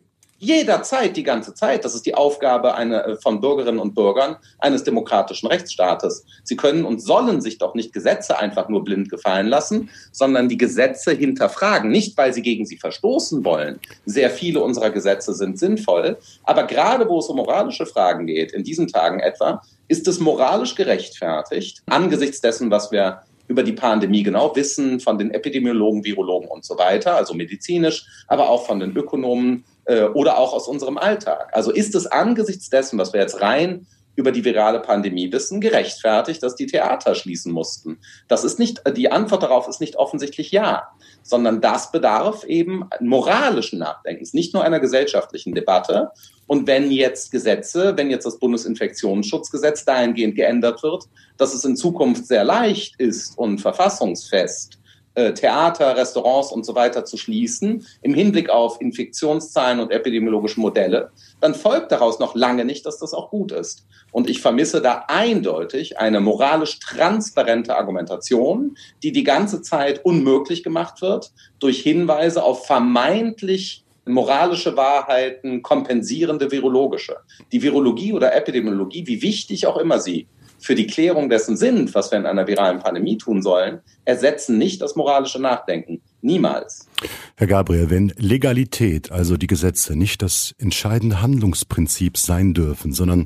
Jederzeit, 0.41 1.15
die 1.17 1.23
ganze 1.23 1.53
Zeit. 1.53 1.85
Das 1.85 1.93
ist 1.93 2.07
die 2.07 2.15
Aufgabe 2.15 2.73
eine, 2.73 3.03
äh, 3.05 3.15
von 3.17 3.41
Bürgerinnen 3.41 3.77
und 3.77 3.93
Bürgern 3.93 4.37
eines 4.57 4.83
demokratischen 4.83 5.45
Rechtsstaates. 5.45 6.25
Sie 6.43 6.55
können 6.55 6.83
und 6.83 6.99
sollen 6.99 7.41
sich 7.41 7.59
doch 7.59 7.75
nicht 7.75 7.93
Gesetze 7.93 8.39
einfach 8.39 8.67
nur 8.67 8.83
blind 8.83 9.11
gefallen 9.11 9.45
lassen, 9.45 9.91
sondern 10.11 10.49
die 10.49 10.57
Gesetze 10.57 11.11
hinterfragen. 11.11 11.91
Nicht, 11.91 12.17
weil 12.17 12.33
sie 12.33 12.41
gegen 12.41 12.65
sie 12.65 12.77
verstoßen 12.77 13.45
wollen. 13.45 13.79
Sehr 14.05 14.31
viele 14.31 14.63
unserer 14.63 14.89
Gesetze 14.89 15.35
sind 15.35 15.59
sinnvoll. 15.59 16.17
Aber 16.43 16.63
gerade 16.63 17.07
wo 17.07 17.19
es 17.19 17.27
um 17.27 17.37
moralische 17.37 17.85
Fragen 17.85 18.25
geht, 18.25 18.51
in 18.51 18.63
diesen 18.63 18.87
Tagen 18.87 19.19
etwa, 19.19 19.61
ist 19.89 20.07
es 20.07 20.19
moralisch 20.19 20.73
gerechtfertigt, 20.73 21.83
angesichts 21.85 22.41
dessen, 22.41 22.71
was 22.71 22.91
wir 22.91 23.21
über 23.47 23.61
die 23.61 23.73
Pandemie 23.73 24.23
genau 24.23 24.55
wissen, 24.55 24.99
von 24.99 25.17
den 25.17 25.31
Epidemiologen, 25.31 26.03
Virologen 26.03 26.47
und 26.47 26.65
so 26.65 26.77
weiter, 26.77 27.15
also 27.15 27.33
medizinisch, 27.35 28.05
aber 28.27 28.49
auch 28.49 28.65
von 28.65 28.79
den 28.79 28.95
Ökonomen, 28.95 29.65
äh, 29.85 30.03
oder 30.03 30.37
auch 30.37 30.53
aus 30.53 30.67
unserem 30.67 30.97
Alltag. 30.97 31.49
Also 31.53 31.71
ist 31.71 31.95
es 31.95 32.07
angesichts 32.07 32.69
dessen, 32.69 32.99
was 32.99 33.13
wir 33.13 33.21
jetzt 33.21 33.41
rein 33.41 33.87
über 34.15 34.31
die 34.31 34.43
virale 34.43 34.79
Pandemie 34.79 35.31
wissen, 35.31 35.61
gerechtfertigt, 35.61 36.43
dass 36.43 36.55
die 36.55 36.65
Theater 36.65 37.15
schließen 37.15 37.51
mussten? 37.51 37.99
Das 38.27 38.43
ist 38.43 38.59
nicht, 38.59 38.81
die 38.95 39.11
Antwort 39.11 39.43
darauf 39.43 39.67
ist 39.67 39.79
nicht 39.79 39.95
offensichtlich 39.95 40.51
ja, 40.51 40.89
sondern 41.23 41.61
das 41.61 41.91
bedarf 41.91 42.43
eben 42.43 42.89
moralischen 42.99 43.79
Nachdenkens, 43.79 44.33
nicht 44.33 44.53
nur 44.53 44.63
einer 44.63 44.79
gesellschaftlichen 44.79 45.53
Debatte. 45.53 46.11
Und 46.47 46.67
wenn 46.67 46.91
jetzt 46.91 47.31
Gesetze, 47.31 47.93
wenn 47.95 48.09
jetzt 48.09 48.25
das 48.25 48.39
Bundesinfektionsschutzgesetz 48.39 49.85
dahingehend 49.85 50.35
geändert 50.35 50.83
wird, 50.83 51.05
dass 51.37 51.53
es 51.53 51.63
in 51.63 51.77
Zukunft 51.77 52.27
sehr 52.27 52.43
leicht 52.43 52.99
ist 52.99 53.37
und 53.37 53.61
verfassungsfest, 53.61 54.80
äh, 55.15 55.33
Theater, 55.33 55.95
Restaurants 55.97 56.51
und 56.51 56.65
so 56.65 56.75
weiter 56.75 57.05
zu 57.05 57.17
schließen, 57.17 57.85
im 58.01 58.13
Hinblick 58.13 58.49
auf 58.49 58.79
Infektionszahlen 58.79 59.79
und 59.79 59.91
epidemiologische 59.91 60.59
Modelle, 60.59 61.11
dann 61.39 61.55
folgt 61.55 61.91
daraus 61.91 62.19
noch 62.19 62.35
lange 62.35 62.65
nicht, 62.65 62.85
dass 62.85 62.97
das 62.97 63.13
auch 63.13 63.29
gut 63.29 63.51
ist. 63.51 63.85
Und 64.11 64.29
ich 64.29 64.41
vermisse 64.41 64.81
da 64.81 65.05
eindeutig 65.07 65.99
eine 65.99 66.19
moralisch 66.19 66.79
transparente 66.79 67.75
Argumentation, 67.75 68.77
die 69.03 69.11
die 69.11 69.23
ganze 69.23 69.61
Zeit 69.61 70.03
unmöglich 70.05 70.63
gemacht 70.63 71.01
wird 71.01 71.31
durch 71.59 71.81
Hinweise 71.81 72.43
auf 72.43 72.65
vermeintlich 72.65 73.85
moralische 74.05 74.75
Wahrheiten, 74.75 75.61
kompensierende 75.61 76.51
virologische. 76.51 77.17
Die 77.51 77.61
Virologie 77.61 78.13
oder 78.13 78.35
Epidemiologie, 78.35 79.05
wie 79.07 79.21
wichtig 79.21 79.67
auch 79.67 79.77
immer 79.77 79.99
sie 79.99 80.27
für 80.61 80.75
die 80.75 80.87
Klärung 80.87 81.29
dessen 81.29 81.57
sind, 81.57 81.93
was 81.95 82.11
wir 82.11 82.19
in 82.19 82.25
einer 82.25 82.47
viralen 82.47 82.79
Pandemie 82.79 83.17
tun 83.17 83.41
sollen, 83.41 83.81
ersetzen 84.05 84.57
nicht 84.57 84.81
das 84.81 84.95
moralische 84.95 85.41
Nachdenken. 85.41 86.01
Niemals. 86.21 86.87
Herr 87.35 87.47
Gabriel, 87.47 87.89
wenn 87.89 88.13
Legalität, 88.15 89.11
also 89.11 89.37
die 89.37 89.47
Gesetze, 89.47 89.95
nicht 89.95 90.21
das 90.21 90.53
entscheidende 90.59 91.21
Handlungsprinzip 91.21 92.15
sein 92.17 92.53
dürfen, 92.53 92.93
sondern 92.93 93.25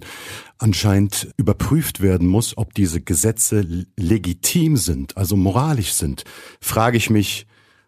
anscheinend 0.58 1.34
überprüft 1.36 2.02
werden 2.02 2.28
muss, 2.28 2.58
ob 2.58 2.74
diese 2.74 3.02
Gesetze 3.02 3.66
legitim 3.98 4.78
sind, 4.78 5.18
also 5.18 5.36
moralisch 5.36 5.94
sind, 5.94 6.24
frage 6.62 6.96
ich 6.96 7.10
mich, 7.10 7.48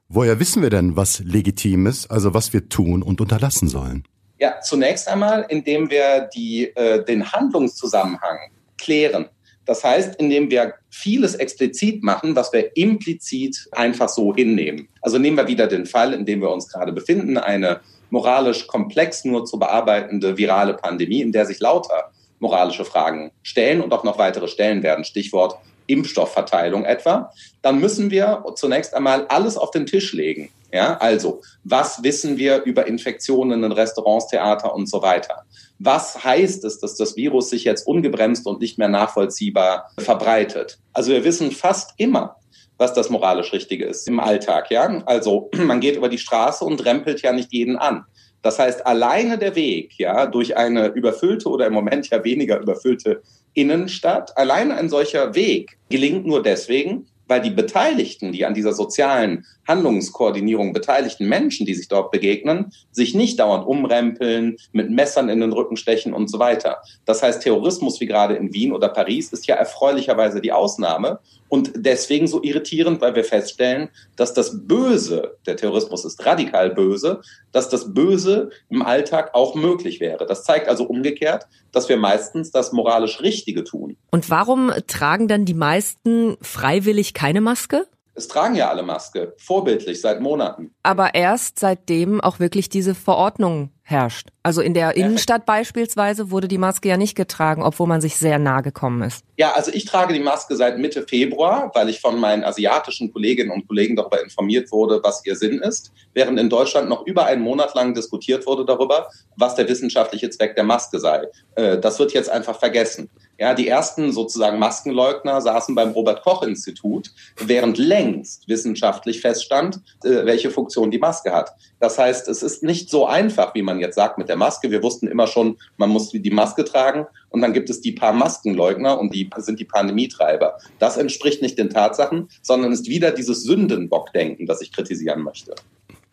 woher 0.10 0.42
wissen 0.42 0.62
wir 0.62 0.70
denn, 0.70 0.98
was 0.98 1.20
legitim 1.20 1.88
ist, 1.88 2.12
also 2.12 2.34
was 2.34 2.52
wir 2.52 2.68
tun 2.68 3.02
und 3.02 3.22
unterlassen 3.22 3.70
sollen? 3.70 4.04
Ja, 4.40 4.60
zunächst 4.62 5.08
einmal, 5.08 5.46
indem 5.50 5.90
wir 5.90 6.30
die, 6.36 6.66
äh, 6.76 7.04
den 7.04 7.32
Handlungszusammenhang 7.32 8.38
klären. 8.78 9.30
Das 9.68 9.84
heißt, 9.84 10.16
indem 10.16 10.50
wir 10.50 10.76
vieles 10.90 11.36
explizit 11.36 12.02
machen, 12.02 12.36
was 12.36 12.52
wir 12.54 12.76
implizit 12.76 13.68
einfach 13.74 14.10
so 14.10 14.34
hinnehmen. 14.34 14.88
Also 15.02 15.20
nehmen 15.20 15.38
wir 15.38 15.48
wieder 15.48 15.68
den 15.68 15.86
Fall, 15.86 16.14
in 16.14 16.26
dem 16.26 16.42
wir 16.42 16.50
uns 16.50 16.70
gerade 16.72 16.94
befinden, 16.94 17.38
eine 17.38 17.82
moralisch 18.10 18.66
komplex 18.68 19.26
nur 19.26 19.46
zu 19.46 19.60
bearbeitende 19.60 20.38
virale 20.38 20.74
Pandemie, 20.74 21.22
in 21.22 21.34
der 21.34 21.46
sich 21.46 21.60
lauter 21.60 22.12
moralische 22.40 22.86
Fragen 22.86 23.32
stellen 23.44 23.82
und 23.82 23.94
auch 23.94 24.04
noch 24.04 24.18
weitere 24.18 24.48
stellen 24.48 24.84
werden. 24.84 25.04
Stichwort 25.04 25.58
Impfstoffverteilung 25.88 26.86
etwa. 26.86 27.32
Dann 27.62 27.80
müssen 27.80 28.12
wir 28.12 28.44
zunächst 28.56 28.94
einmal 28.94 29.26
alles 29.28 29.58
auf 29.58 29.72
den 29.72 29.86
Tisch 29.86 30.14
legen. 30.14 30.52
Ja, 30.72 30.98
also, 30.98 31.42
was 31.64 32.04
wissen 32.04 32.38
wir 32.38 32.64
über 32.64 32.88
Infektionen 32.88 33.64
in 33.64 33.72
Restaurants, 33.72 34.28
Theater 34.28 34.76
und 34.76 34.90
so 34.90 35.02
weiter? 35.02 35.44
Was 35.80 36.24
heißt 36.24 36.66
es, 36.66 36.80
dass 36.80 36.96
das 36.96 37.16
Virus 37.16 37.50
sich 37.50 37.64
jetzt 37.64 37.88
ungebremst 37.88 38.46
und 38.46 38.60
nicht 38.60 38.78
mehr 38.78 38.90
nachvollziehbar 38.90 39.92
verbreitet? 39.98 40.80
Also 40.92 41.12
wir 41.12 41.24
wissen 41.24 41.52
fast 41.52 41.94
immer, 41.98 42.36
was 42.78 42.94
das 42.94 43.10
moralisch 43.10 43.54
Richtige 43.54 43.86
ist 43.86 44.08
im 44.08 44.20
Alltag. 44.20 44.70
Ja, 44.70 45.02
also 45.06 45.50
man 45.56 45.80
geht 45.80 45.96
über 45.96 46.10
die 46.10 46.18
Straße 46.18 46.66
und 46.66 46.84
rempelt 46.84 47.22
ja 47.22 47.32
nicht 47.32 47.54
jeden 47.54 47.78
an. 47.78 48.06
Das 48.42 48.60
heißt, 48.60 48.86
alleine 48.86 49.38
der 49.38 49.56
Weg, 49.56 49.98
ja, 49.98 50.26
durch 50.26 50.56
eine 50.56 50.88
überfüllte 50.88 51.50
oder 51.50 51.66
im 51.66 51.74
Moment 51.74 52.10
ja 52.10 52.24
weniger 52.24 52.60
überfüllte 52.60 53.22
Innenstadt, 53.58 54.38
alleine 54.38 54.76
ein 54.76 54.88
solcher 54.88 55.34
Weg 55.34 55.78
gelingt 55.90 56.28
nur 56.28 56.44
deswegen, 56.44 57.08
weil 57.28 57.42
die 57.42 57.50
Beteiligten, 57.50 58.32
die 58.32 58.46
an 58.46 58.54
dieser 58.54 58.74
sozialen 58.74 59.46
Handlungskoordinierung 59.68 60.74
beteiligten 60.74 61.28
Menschen, 61.28 61.66
die 61.66 61.74
sich 61.74 61.88
dort 61.88 62.12
begegnen, 62.12 62.72
sich 62.92 63.14
nicht 63.14 63.40
dauernd 63.40 63.66
umrempeln, 63.66 64.58
mit 64.72 64.90
Messern 64.90 65.30
in 65.30 65.42
den 65.42 65.54
Rücken 65.54 65.78
stechen 65.78 66.14
und 66.14 66.30
so 66.30 66.40
weiter. 66.40 66.78
Das 67.06 67.24
heißt, 67.24 67.42
Terrorismus 67.42 68.00
wie 68.00 68.06
gerade 68.06 68.36
in 68.36 68.54
Wien 68.54 68.72
oder 68.72 68.90
Paris 68.90 69.32
ist 69.34 69.48
ja 69.48 69.56
erfreulicherweise 69.56 70.42
die 70.42 70.52
Ausnahme 70.52 71.20
und 71.50 71.72
deswegen 71.76 72.28
so 72.28 72.44
irritierend, 72.44 73.02
weil 73.02 73.16
wir 73.16 73.24
feststellen, 73.24 73.90
dass 74.16 74.34
das 74.34 74.68
Böse, 74.68 75.38
der 75.46 75.56
Terrorismus 75.56 76.06
ist 76.06 76.26
radikal 76.26 76.72
böse, 76.72 77.22
dass 77.52 77.70
das 77.70 77.94
Böse 77.94 78.50
im 78.70 78.82
Alltag 78.82 79.32
auch 79.34 79.56
möglich 79.56 80.00
wäre. 80.00 80.26
Das 80.26 80.44
zeigt 80.44 80.68
also 80.68 80.86
umgekehrt, 80.86 81.48
dass 81.72 81.90
wir 81.90 81.98
meistens 81.98 82.52
das 82.52 82.74
moralisch 82.74 83.22
Richtige 83.22 83.64
tun. 83.64 83.98
Und 84.12 84.30
warum 84.30 84.72
tragen 84.88 85.28
dann 85.28 85.46
die 85.46 85.54
meisten 85.54 86.38
freiwillig 86.42 87.14
keine 87.14 87.42
Maske? 87.42 87.88
Es 88.18 88.28
tragen 88.28 88.56
ja 88.56 88.68
alle 88.68 88.82
Maske, 88.82 89.36
vorbildlich 89.38 90.02
seit 90.02 90.22
Monaten. 90.22 90.74
Aber 90.82 91.14
erst 91.14 91.60
seitdem 91.60 92.20
auch 92.20 92.40
wirklich 92.40 92.68
diese 92.68 92.96
Verordnung 92.96 93.70
herrscht. 93.84 94.30
Also 94.44 94.62
in 94.62 94.74
der 94.74 94.96
Innenstadt 94.96 95.46
beispielsweise 95.46 96.32
wurde 96.32 96.48
die 96.48 96.58
Maske 96.58 96.88
ja 96.88 96.96
nicht 96.96 97.16
getragen, 97.16 97.64
obwohl 97.64 97.88
man 97.88 98.00
sich 98.00 98.16
sehr 98.16 98.40
nah 98.40 98.62
gekommen 98.62 99.02
ist. 99.02 99.24
Ja, 99.36 99.52
also 99.52 99.72
ich 99.72 99.86
trage 99.86 100.14
die 100.14 100.20
Maske 100.20 100.56
seit 100.56 100.80
Mitte 100.80 101.04
Februar, 101.04 101.70
weil 101.76 101.90
ich 101.90 102.00
von 102.00 102.20
meinen 102.20 102.44
asiatischen 102.44 103.12
Kolleginnen 103.12 103.52
und 103.52 103.68
Kollegen 103.68 103.96
darüber 103.96 104.24
informiert 104.24 104.72
wurde, 104.72 105.02
was 105.04 105.24
ihr 105.26 105.36
Sinn 105.36 105.60
ist, 105.60 105.92
während 106.14 106.40
in 106.40 106.50
Deutschland 106.50 106.90
noch 106.90 107.06
über 107.06 107.26
einen 107.26 107.42
Monat 107.42 107.76
lang 107.76 107.94
diskutiert 107.94 108.48
wurde 108.48 108.66
darüber, 108.66 109.10
was 109.36 109.56
der 109.56 109.68
wissenschaftliche 109.68 110.30
Zweck 110.30 110.56
der 110.56 110.64
Maske 110.64 111.00
sei. 111.00 111.28
Äh, 111.56 111.78
das 111.78 112.00
wird 112.00 112.14
jetzt 112.14 112.30
einfach 112.30 112.58
vergessen. 112.58 113.10
Ja, 113.40 113.54
die 113.54 113.68
ersten 113.68 114.12
sozusagen 114.12 114.58
Maskenleugner 114.58 115.42
saßen 115.42 115.76
beim 115.76 115.92
Robert 115.92 116.24
Koch 116.24 116.42
Institut, 116.42 117.12
während 117.40 117.78
längst 117.78 118.48
wissenschaftlich 118.48 119.22
feststand, 119.22 119.82
äh, 120.04 120.26
welche 120.26 120.50
Funktion 120.50 120.90
die 120.90 120.98
Maske 120.98 121.32
hat. 121.32 121.52
Das 121.80 122.00
heißt, 122.00 122.28
es 122.28 122.42
ist 122.42 122.64
nicht 122.64 122.90
so 122.90 123.06
einfach, 123.06 123.54
wie 123.54 123.62
man 123.62 123.80
jetzt 123.80 123.96
sagt 123.96 124.18
mit 124.18 124.27
der 124.30 124.36
Maske. 124.36 124.72
Wir 124.72 124.84
wussten 124.84 125.08
immer 125.08 125.28
schon, 125.28 125.58
man 125.78 125.90
muss 125.90 126.12
die 126.12 126.30
Maske 126.30 126.64
tragen 126.64 127.06
und 127.30 127.42
dann 127.42 127.54
gibt 127.54 127.70
es 127.70 127.82
die 127.82 127.92
paar 127.92 128.14
Maskenleugner 128.14 129.00
und 129.00 129.14
die 129.14 129.30
sind 129.38 129.60
die 129.60 129.66
Pandemietreiber. 129.66 130.58
Das 130.80 130.98
entspricht 130.98 131.42
nicht 131.42 131.58
den 131.58 131.70
Tatsachen, 131.70 132.30
sondern 132.42 132.72
ist 132.72 132.88
wieder 132.88 133.12
dieses 133.12 133.44
Sündenbockdenken, 133.44 134.46
das 134.46 134.62
ich 134.62 134.72
kritisieren 134.72 135.24
möchte. 135.24 135.56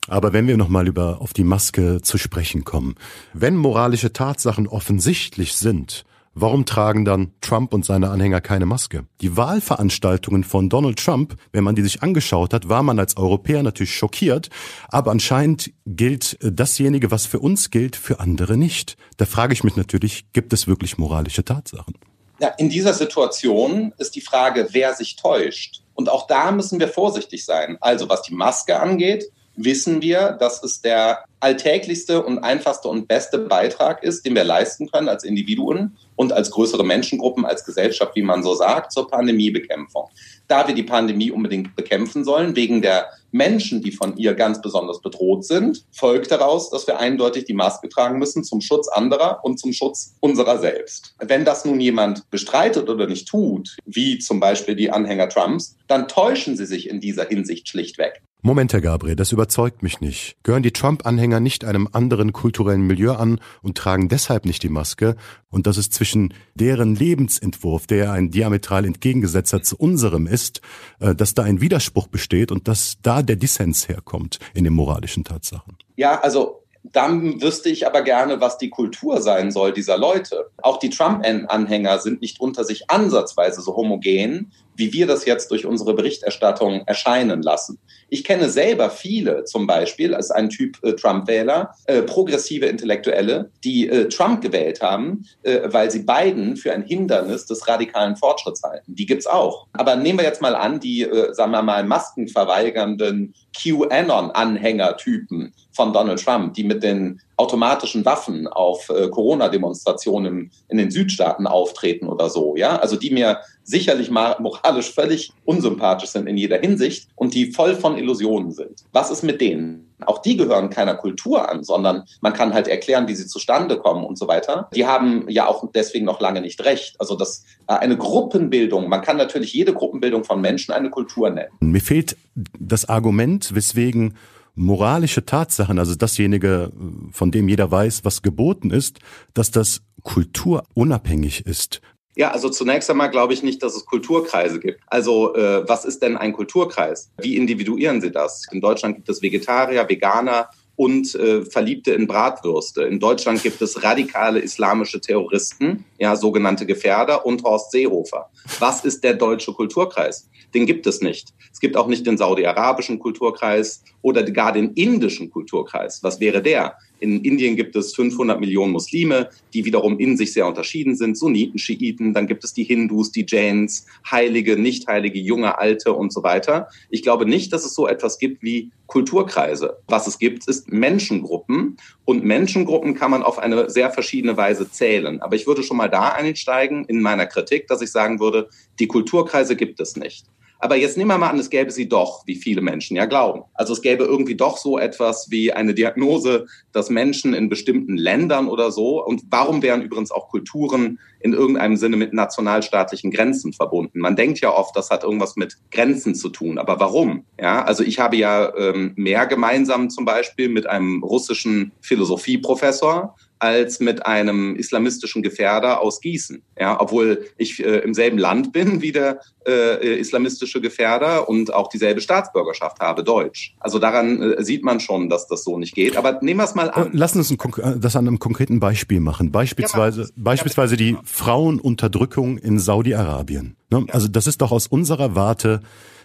Aber 0.09 0.33
wenn 0.33 0.47
wir 0.47 0.57
nochmal 0.57 0.87
über 0.87 1.21
auf 1.21 1.33
die 1.33 1.45
Maske 1.45 2.01
zu 2.03 2.19
sprechen 2.19 2.65
kommen, 2.65 2.95
wenn 3.33 3.57
moralische 3.57 4.13
Tatsachen 4.13 4.67
offensichtlich 4.69 5.55
sind, 5.55 6.05
Warum 6.37 6.67
tragen 6.67 7.05
dann 7.05 7.33
Trump 7.41 7.73
und 7.73 7.85
seine 7.85 8.11
Anhänger 8.11 8.41
keine 8.41 8.67
Maske? 8.67 9.07
Die 9.21 9.37
Wahlveranstaltungen 9.37 10.43
von 10.43 10.69
Donald 10.69 10.99
Trump, 10.99 11.37
wenn 11.53 11.63
man 11.63 11.77
die 11.77 11.83
sich 11.83 12.03
angeschaut 12.03 12.53
hat, 12.53 12.69
war 12.69 12.83
man 12.83 12.99
als 12.99 13.17
Europäer 13.17 13.63
natürlich 13.63 13.95
schockiert, 13.95 14.51
aber 14.89 15.13
anscheinend 15.13 15.73
gilt 15.87 16.37
dasjenige, 16.43 17.13
was 17.13 17.27
für 17.27 17.39
uns 17.39 17.71
gilt, 17.71 17.95
für 17.95 18.19
andere 18.19 18.57
nicht. 18.57 18.97
Da 19.17 19.27
frage 19.27 19.53
ich 19.53 19.63
mich 19.63 19.77
natürlich, 19.77 20.33
gibt 20.33 20.53
es 20.53 20.67
wirklich 20.67 20.99
moralische 20.99 21.45
Tatsachen? 21.45 21.95
Ja, 22.41 22.49
in 22.49 22.69
dieser 22.69 22.95
Situation 22.95 23.95
ist 23.99 24.17
die 24.17 24.21
Frage, 24.21 24.69
wer 24.73 24.93
sich 24.95 25.15
täuscht. 25.15 25.83
Und 25.95 26.09
auch 26.09 26.27
da 26.27 26.51
müssen 26.51 26.81
wir 26.81 26.89
vorsichtig 26.89 27.45
sein. 27.45 27.79
Also 27.81 28.09
was 28.09 28.23
die 28.23 28.35
Maske 28.35 28.81
angeht, 28.81 29.31
wissen 29.57 30.03
wir, 30.03 30.33
dass 30.33 30.63
es 30.63 30.81
der 30.81 31.25
alltäglichste 31.41 32.25
und 32.25 32.39
einfachste 32.39 32.89
und 32.89 33.07
beste 33.07 33.39
Beitrag 33.39 34.03
ist, 34.03 34.25
den 34.25 34.35
wir 34.35 34.45
leisten 34.45 34.91
können 34.91 35.09
als 35.09 35.25
Individuen 35.25 35.97
und 36.17 36.33
als 36.33 36.51
größere 36.51 36.85
Menschengruppen, 36.85 37.45
als 37.45 37.65
Gesellschaft, 37.65 38.17
wie 38.17 38.23
man 38.23 38.43
so 38.43 38.55
sagt, 38.55 38.93
zur 38.93 39.09
Pandemiebekämpfung. 39.09 40.09
Da 40.49 40.67
wir 40.67 40.75
die 40.75 40.83
Pandemie 40.83 41.31
unbedingt 41.31 41.77
bekämpfen 41.77 42.25
sollen, 42.25 42.57
wegen 42.57 42.81
der 42.81 43.09
Menschen, 43.31 43.83
die 43.83 43.93
von 43.93 44.17
ihr 44.17 44.35
ganz 44.35 44.63
besonders 44.63 45.03
bedroht 45.03 45.45
sind, 45.45 45.85
folgt 45.93 46.31
daraus, 46.31 46.71
dass 46.71 46.87
wir 46.87 46.99
eindeutig 46.99 47.45
die 47.45 47.53
Maske 47.53 47.91
tragen 47.91 48.19
müssen 48.19 48.43
zum 48.43 48.63
Schutz 48.63 48.89
anderer 48.89 49.41
und 49.43 49.59
zum 49.59 49.73
Schutz 49.73 50.15
unserer 50.21 50.59
selbst. 50.59 51.15
Wenn 51.19 51.45
das 51.45 51.65
nun 51.65 51.81
jemand 51.81 52.31
bestreitet 52.31 52.89
oder 52.89 53.07
nicht 53.07 53.29
tut, 53.29 53.77
wie 53.85 54.19
zum 54.19 54.41
Beispiel 54.41 54.77
die 54.77 54.91
Anhänger 54.91 55.29
Trumps, 55.29 55.77
dann 55.89 56.09
täuschen 56.09 56.57
sie 56.57 56.67
sich 56.67 56.89
in 56.89 57.01
dieser 57.01 57.27
Hinsicht 57.27 57.69
schlichtweg. 57.69 58.23
Moment, 58.47 58.75
Herr 58.75 58.83
Gabriel, 58.83 59.17
das 59.17 59.33
überzeugt 59.33 59.83
mich 59.83 60.03
nicht. 60.03 60.37
Gehören 60.43 60.63
die 60.63 60.71
Trump-Anhänger 60.71 61.41
nicht 61.41 61.65
einem 61.65 61.89
anderen 61.91 62.35
kulturellen 62.35 62.87
Milieu 62.87 63.15
an 63.15 63.41
und 63.63 63.79
tragen 63.79 64.11
deshalb 64.11 64.45
nicht 64.45 64.63
die 64.63 64.69
Maske? 64.69 65.17
Und 65.49 65.67
dass 65.67 65.79
es 65.79 65.89
zwischen 65.89 66.35
deren 66.55 66.95
Lebensentwurf, 66.95 67.87
der 67.87 68.13
ein 68.13 68.31
diametral 68.31 68.85
entgegengesetzter 68.85 69.63
zu 69.63 69.79
unserem 69.79 70.27
ist, 70.27 70.61
äh, 71.01 71.15
dass 71.15 71.33
da 71.33 71.43
ein 71.43 71.63
Widerspruch 71.63 72.07
besteht 72.07 72.53
und 72.53 72.69
dass 72.69 72.99
da 73.01 73.23
der 73.23 73.37
Dissens 73.37 73.89
herkommt 73.89 74.39
in 74.53 74.65
den 74.65 74.75
moralischen 74.75 75.25
Tatsachen? 75.25 75.79
Ja, 75.97 76.21
also 76.21 76.54
dann 76.95 77.43
wüsste 77.43 77.69
ich 77.69 77.87
aber 77.87 78.03
gerne, 78.03 78.41
was 78.41 78.57
die 78.57 78.71
Kultur 78.71 79.21
sein 79.21 79.51
soll 79.51 79.73
dieser 79.73 79.99
Leute. 79.99 80.47
Auch 80.63 80.79
die 80.79 80.91
Trump-Anhänger 80.91 81.99
sind 81.99 82.21
nicht 82.21 82.41
unter 82.41 82.65
sich 82.65 82.89
ansatzweise 82.89 83.61
so 83.63 83.75
homogen, 83.75 84.53
wie 84.77 84.93
wir 84.93 85.07
das 85.07 85.25
jetzt 85.25 85.51
durch 85.51 85.67
unsere 85.67 85.95
Berichterstattung 85.95 86.83
erscheinen 86.87 87.43
lassen. 87.43 87.79
Ich 88.09 88.23
kenne 88.23 88.49
selber 88.49 88.91
viele, 88.91 89.45
zum 89.45 89.67
Beispiel 89.67 90.15
als 90.15 90.31
ein 90.31 90.51
Typ 90.51 90.79
äh, 90.83 90.93
Trump-Wähler, 90.93 91.75
äh, 91.87 92.03
progressive 92.03 92.67
Intellektuelle, 92.67 93.51
die 93.65 93.89
äh, 93.89 94.09
Trump 94.09 94.41
gewählt 94.41 94.81
haben, 94.81 95.27
äh, 95.43 95.61
weil 95.65 95.91
sie 95.91 96.05
Biden 96.05 96.57
für 96.57 96.73
ein 96.73 96.83
Hindernis 96.83 97.47
des 97.47 97.67
radikalen 97.67 98.15
Fortschritts 98.17 98.63
halten. 98.63 98.95
Die 98.95 99.07
gibt's 99.07 99.27
auch. 99.27 99.67
Aber 99.73 99.97
nehmen 99.97 100.21
wir 100.21 100.25
jetzt 100.25 100.43
mal 100.43 100.55
an, 100.55 100.79
die, 100.79 101.03
äh, 101.03 101.35
sagen 101.35 101.51
wir 101.53 101.63
mal, 101.63 101.83
maskenverweigernden 101.85 103.35
QAnon-Anhängertypen 103.57 105.55
von 105.75 105.93
Donald 105.93 106.23
Trump, 106.25 106.55
die 106.55 106.65
mit 106.65 106.83
den 106.83 107.21
automatischen 107.37 108.05
Waffen 108.05 108.47
auf 108.47 108.89
äh, 108.91 109.09
Corona-Demonstrationen 109.09 110.51
in 110.69 110.79
den 110.79 110.91
Südstaaten 110.91 111.47
auftreten 111.47 112.09
oder 112.09 112.31
so, 112.31 112.57
ja, 112.57 112.77
also 112.77 112.97
die 112.97 113.11
mir 113.11 113.41
sicherlich 113.65 114.11
moralisch 114.11 114.93
völlig 114.93 115.33
unsympathisch 115.45 116.11
sind 116.11 116.29
in 116.29 116.37
jeder 116.37 116.59
Hinsicht 116.59 117.09
und 117.17 117.35
die 117.35 117.53
voll 117.53 117.75
von 117.75 117.97
Illusionen 117.97 118.53
sind. 118.53 118.85
Was 118.93 119.11
ist 119.11 119.23
mit 119.23 119.41
denen? 119.41 119.91
Auch 120.07 120.19
die 120.19 120.37
gehören 120.37 120.71
keiner 120.71 120.95
Kultur 120.95 121.49
an, 121.49 121.65
sondern 121.65 122.05
man 122.21 122.35
kann 122.35 122.53
halt 122.53 122.69
erklären, 122.69 123.09
wie 123.09 123.15
sie 123.15 123.27
zustande 123.27 123.79
kommen 123.79 124.05
und 124.05 124.19
so 124.19 124.29
weiter. 124.29 124.69
Die 124.75 124.87
haben 124.87 125.25
ja 125.29 125.47
auch 125.47 125.65
deswegen 125.73 126.05
noch 126.05 126.21
lange 126.21 126.41
nicht 126.41 126.63
recht. 126.65 126.97
Also 126.99 127.17
das 127.17 127.45
äh, 127.69 127.75
eine 127.75 127.97
Gruppenbildung, 127.97 128.89
man 128.89 129.01
kann 129.01 129.17
natürlich 129.17 129.53
jede 129.55 129.73
Gruppenbildung 129.73 130.25
von 130.25 130.41
Menschen 130.41 130.73
eine 130.73 130.91
Kultur 130.91 131.31
nennen. 131.31 131.51
Mir 131.61 131.81
fehlt 131.81 132.17
das 132.35 132.89
Argument, 132.89 133.55
weswegen 133.55 134.15
moralische 134.55 135.25
Tatsachen, 135.25 135.79
also 135.79 135.95
dasjenige, 135.95 136.71
von 137.11 137.31
dem 137.31 137.49
jeder 137.49 137.71
weiß, 137.71 138.05
was 138.05 138.23
geboten 138.23 138.71
ist, 138.71 138.99
dass 139.35 139.51
das 139.51 139.83
kulturunabhängig 140.03 141.47
ist. 141.47 141.81
Ja, 142.17 142.31
also 142.31 142.49
zunächst 142.49 142.89
einmal 142.91 143.11
glaube 143.11 143.33
ich 143.33 143.43
nicht, 143.43 143.63
dass 143.63 143.75
es 143.75 143.87
Kulturkreise 143.87 144.61
gibt. 144.61 144.81
Also 144.87 145.35
äh, 145.35 145.69
was 145.69 145.85
ist 145.85 146.01
denn 146.03 146.17
ein 146.17 146.33
Kulturkreis? 146.33 147.11
Wie 147.21 147.37
individuieren 147.37 148.01
Sie 148.01 148.13
das? 148.13 148.47
In 148.53 148.61
Deutschland 148.61 148.95
gibt 148.95 149.09
es 149.09 149.21
Vegetarier, 149.21 149.89
Veganer 149.89 150.49
und 150.77 151.15
äh, 151.15 151.45
Verliebte 151.45 151.93
in 151.93 152.07
Bratwürste. 152.07 152.83
In 152.83 152.99
Deutschland 152.99 153.43
gibt 153.43 153.63
es 153.63 153.83
radikale 153.83 154.41
islamische 154.41 155.01
Terroristen, 155.01 155.85
ja, 155.99 156.17
sogenannte 156.17 156.67
Gefährder 156.67 157.25
und 157.25 157.43
Horst 157.45 157.71
Seehofer. 157.71 158.31
Was 158.59 158.85
ist 158.85 159.05
der 159.05 159.15
deutsche 159.15 159.53
Kulturkreis? 159.53 160.29
Den 160.55 160.67
gibt 160.67 160.87
es 160.87 161.01
nicht. 161.01 161.35
Es 161.53 161.61
gibt 161.61 161.77
auch 161.77 161.87
nicht 161.87 162.07
den 162.07 162.19
saudi-arabischen 162.19 162.99
Kulturkreis 162.99 163.83
oder 164.03 164.23
gar 164.23 164.53
den 164.53 164.73
indischen 164.75 165.31
Kulturkreis. 165.31 166.03
Was 166.03 166.21
wäre 166.21 166.43
der? 166.43 166.77
In 167.01 167.23
Indien 167.23 167.57
gibt 167.57 167.77
es 167.77 167.95
500 167.95 168.41
Millionen 168.41 168.73
Muslime, 168.73 169.29
die 169.53 169.65
wiederum 169.65 169.99
in 169.99 170.17
sich 170.17 170.33
sehr 170.33 170.47
unterschieden 170.47 170.97
sind. 170.97 171.19
Sunniten, 171.19 171.59
Schiiten, 171.59 172.15
dann 172.15 172.27
gibt 172.27 172.45
es 172.45 172.55
die 172.55 172.65
Hindus, 172.65 173.13
die 173.13 173.27
Jains, 173.29 173.87
Heilige, 174.11 174.57
Nicht-Heilige, 174.57 175.19
junge, 175.19 175.59
alte 175.59 175.93
und 175.93 176.13
so 176.13 176.23
weiter. 176.23 176.69
Ich 176.91 177.03
glaube 177.03 177.27
nicht, 177.27 177.53
dass 177.53 177.65
es 177.65 177.75
so 177.75 177.87
etwas 177.89 178.19
gibt 178.19 178.43
wie 178.43 178.71
Kulturkreise. 178.87 179.79
Was 179.89 180.07
es 180.07 180.19
gibt, 180.19 180.47
ist 180.49 180.71
Menschengruppen. 180.73 181.77
Und 182.05 182.25
Menschengruppen 182.25 182.95
kann 182.95 183.11
man 183.11 183.23
auf 183.23 183.39
eine 183.39 183.69
sehr 183.71 183.91
verschiedene 183.91 184.37
Weise 184.37 184.71
zählen. 184.71 185.21
Aber 185.21 185.37
ich 185.37 185.47
würde 185.47 185.63
schon 185.63 185.77
mal 185.77 185.89
da 185.89 186.11
einsteigen 186.11 186.85
in 186.85 187.03
meiner 187.03 187.27
Kritik, 187.27 187.67
dass 187.67 187.83
ich 187.83 187.91
sagen 187.91 188.21
würde, 188.21 188.49
die 188.79 188.87
Kulturkreise 188.87 189.57
gibt 189.57 189.81
es 189.81 189.97
nicht. 189.97 190.27
Aber 190.65 190.77
jetzt 190.77 190.97
nehmen 190.97 191.11
wir 191.11 191.19
mal 191.19 191.29
an, 191.29 191.39
es 191.39 191.51
gäbe 191.51 191.71
sie 191.71 191.91
doch, 191.91 192.27
wie 192.27 192.37
viele 192.37 192.63
Menschen 192.63 192.97
ja 192.97 193.05
glauben. 193.05 193.43
Also 193.53 193.75
es 193.75 193.83
gäbe 193.83 194.05
irgendwie 194.05 194.35
doch 194.35 194.57
so 194.57 194.79
etwas 194.79 195.31
wie 195.31 195.53
eine 195.53 195.75
Diagnose, 195.75 196.47
dass 196.73 196.89
Menschen 196.89 197.35
in 197.35 197.51
bestimmten 197.51 197.99
Ländern 197.99 198.49
oder 198.49 198.71
so, 198.71 199.05
und 199.05 199.25
warum 199.29 199.61
wären 199.61 199.83
übrigens 199.83 200.11
auch 200.11 200.31
Kulturen 200.31 200.99
in 201.21 201.35
irgendeinem 201.35 201.77
Sinne 201.77 201.99
mit 201.99 202.15
nationalstaatlichen 202.15 203.11
Grenzen 203.11 203.53
verbunden? 203.53 203.99
Man 203.99 204.17
denkt 204.17 204.41
ja 204.41 204.55
oft, 204.55 204.75
das 204.75 204.89
hat 204.89 205.05
irgendwas 205.05 205.37
mit 205.37 205.59
Grenzen 205.71 206.15
zu 206.15 206.31
tun. 206.31 206.57
Aber 206.57 206.81
warum? 206.81 207.27
Ja, 207.39 207.63
also 207.63 207.85
ich 207.85 207.99
habe 207.99 208.17
ja 208.17 208.51
ähm, 208.57 208.95
mehr 208.97 209.27
gemeinsam 209.27 209.91
zum 209.91 210.07
Beispiel 210.07 210.49
mit 210.49 210.67
einem 210.67 211.05
russischen 211.05 211.73
Philosophieprofessor, 211.83 213.15
als 213.45 213.79
mit 213.79 214.07
einem 214.07 214.57
islamistischen 214.57 215.23
Gefährder 215.23 215.83
aus 215.83 216.01
Gießen. 216.01 216.43
Ja, 216.59 216.81
obwohl 216.81 217.27
ich 217.37 217.63
äh, 217.63 217.81
im 217.81 217.93
selben 217.93 218.17
Land 218.17 218.53
bin 218.53 218.81
wie 218.81 218.91
der 218.91 219.21
äh, 219.47 219.99
islamistische 219.99 220.63
Gefährder 220.63 221.29
und 221.29 221.53
auch 221.53 221.69
dieselbe 221.69 222.01
Staatsbürgerschaft 222.01 222.81
habe, 222.81 223.05
Deutsch. 223.05 223.55
Also 223.61 223.79
daran 223.79 224.23
äh, 224.23 224.43
sieht 224.43 224.65
man 224.65 224.81
schon, 224.81 225.11
dass 225.11 225.27
das 225.27 225.45
so 225.45 225.59
nicht 225.59 225.75
geht. 225.75 225.99
Aber 225.99 226.21
nehmen 226.23 226.41
wir 226.41 226.45
es 226.45 226.55
mal 226.55 226.71
an. 226.71 226.91
Lassen 226.93 227.19
uns 227.19 227.31
ein, 227.31 227.81
das 227.81 227.97
an 227.97 228.09
einem 228.09 228.19
konkreten 228.19 228.61
Beispiel 228.61 229.01
machen. 229.01 229.31
Beispielsweise, 229.31 230.03
ja, 230.03 230.09
beispielsweise 230.17 230.79
die 230.79 230.97
Frauenunterdrückung 231.05 232.39
in 232.39 232.59
Saudi-Arabien. 232.59 233.57
Ne? 233.71 233.85
Also 233.91 234.09
das 234.09 234.27
ist 234.27 234.41
doch 234.41 234.53
aus 234.53 234.67
unserer 234.67 235.15
Warte 235.15 235.61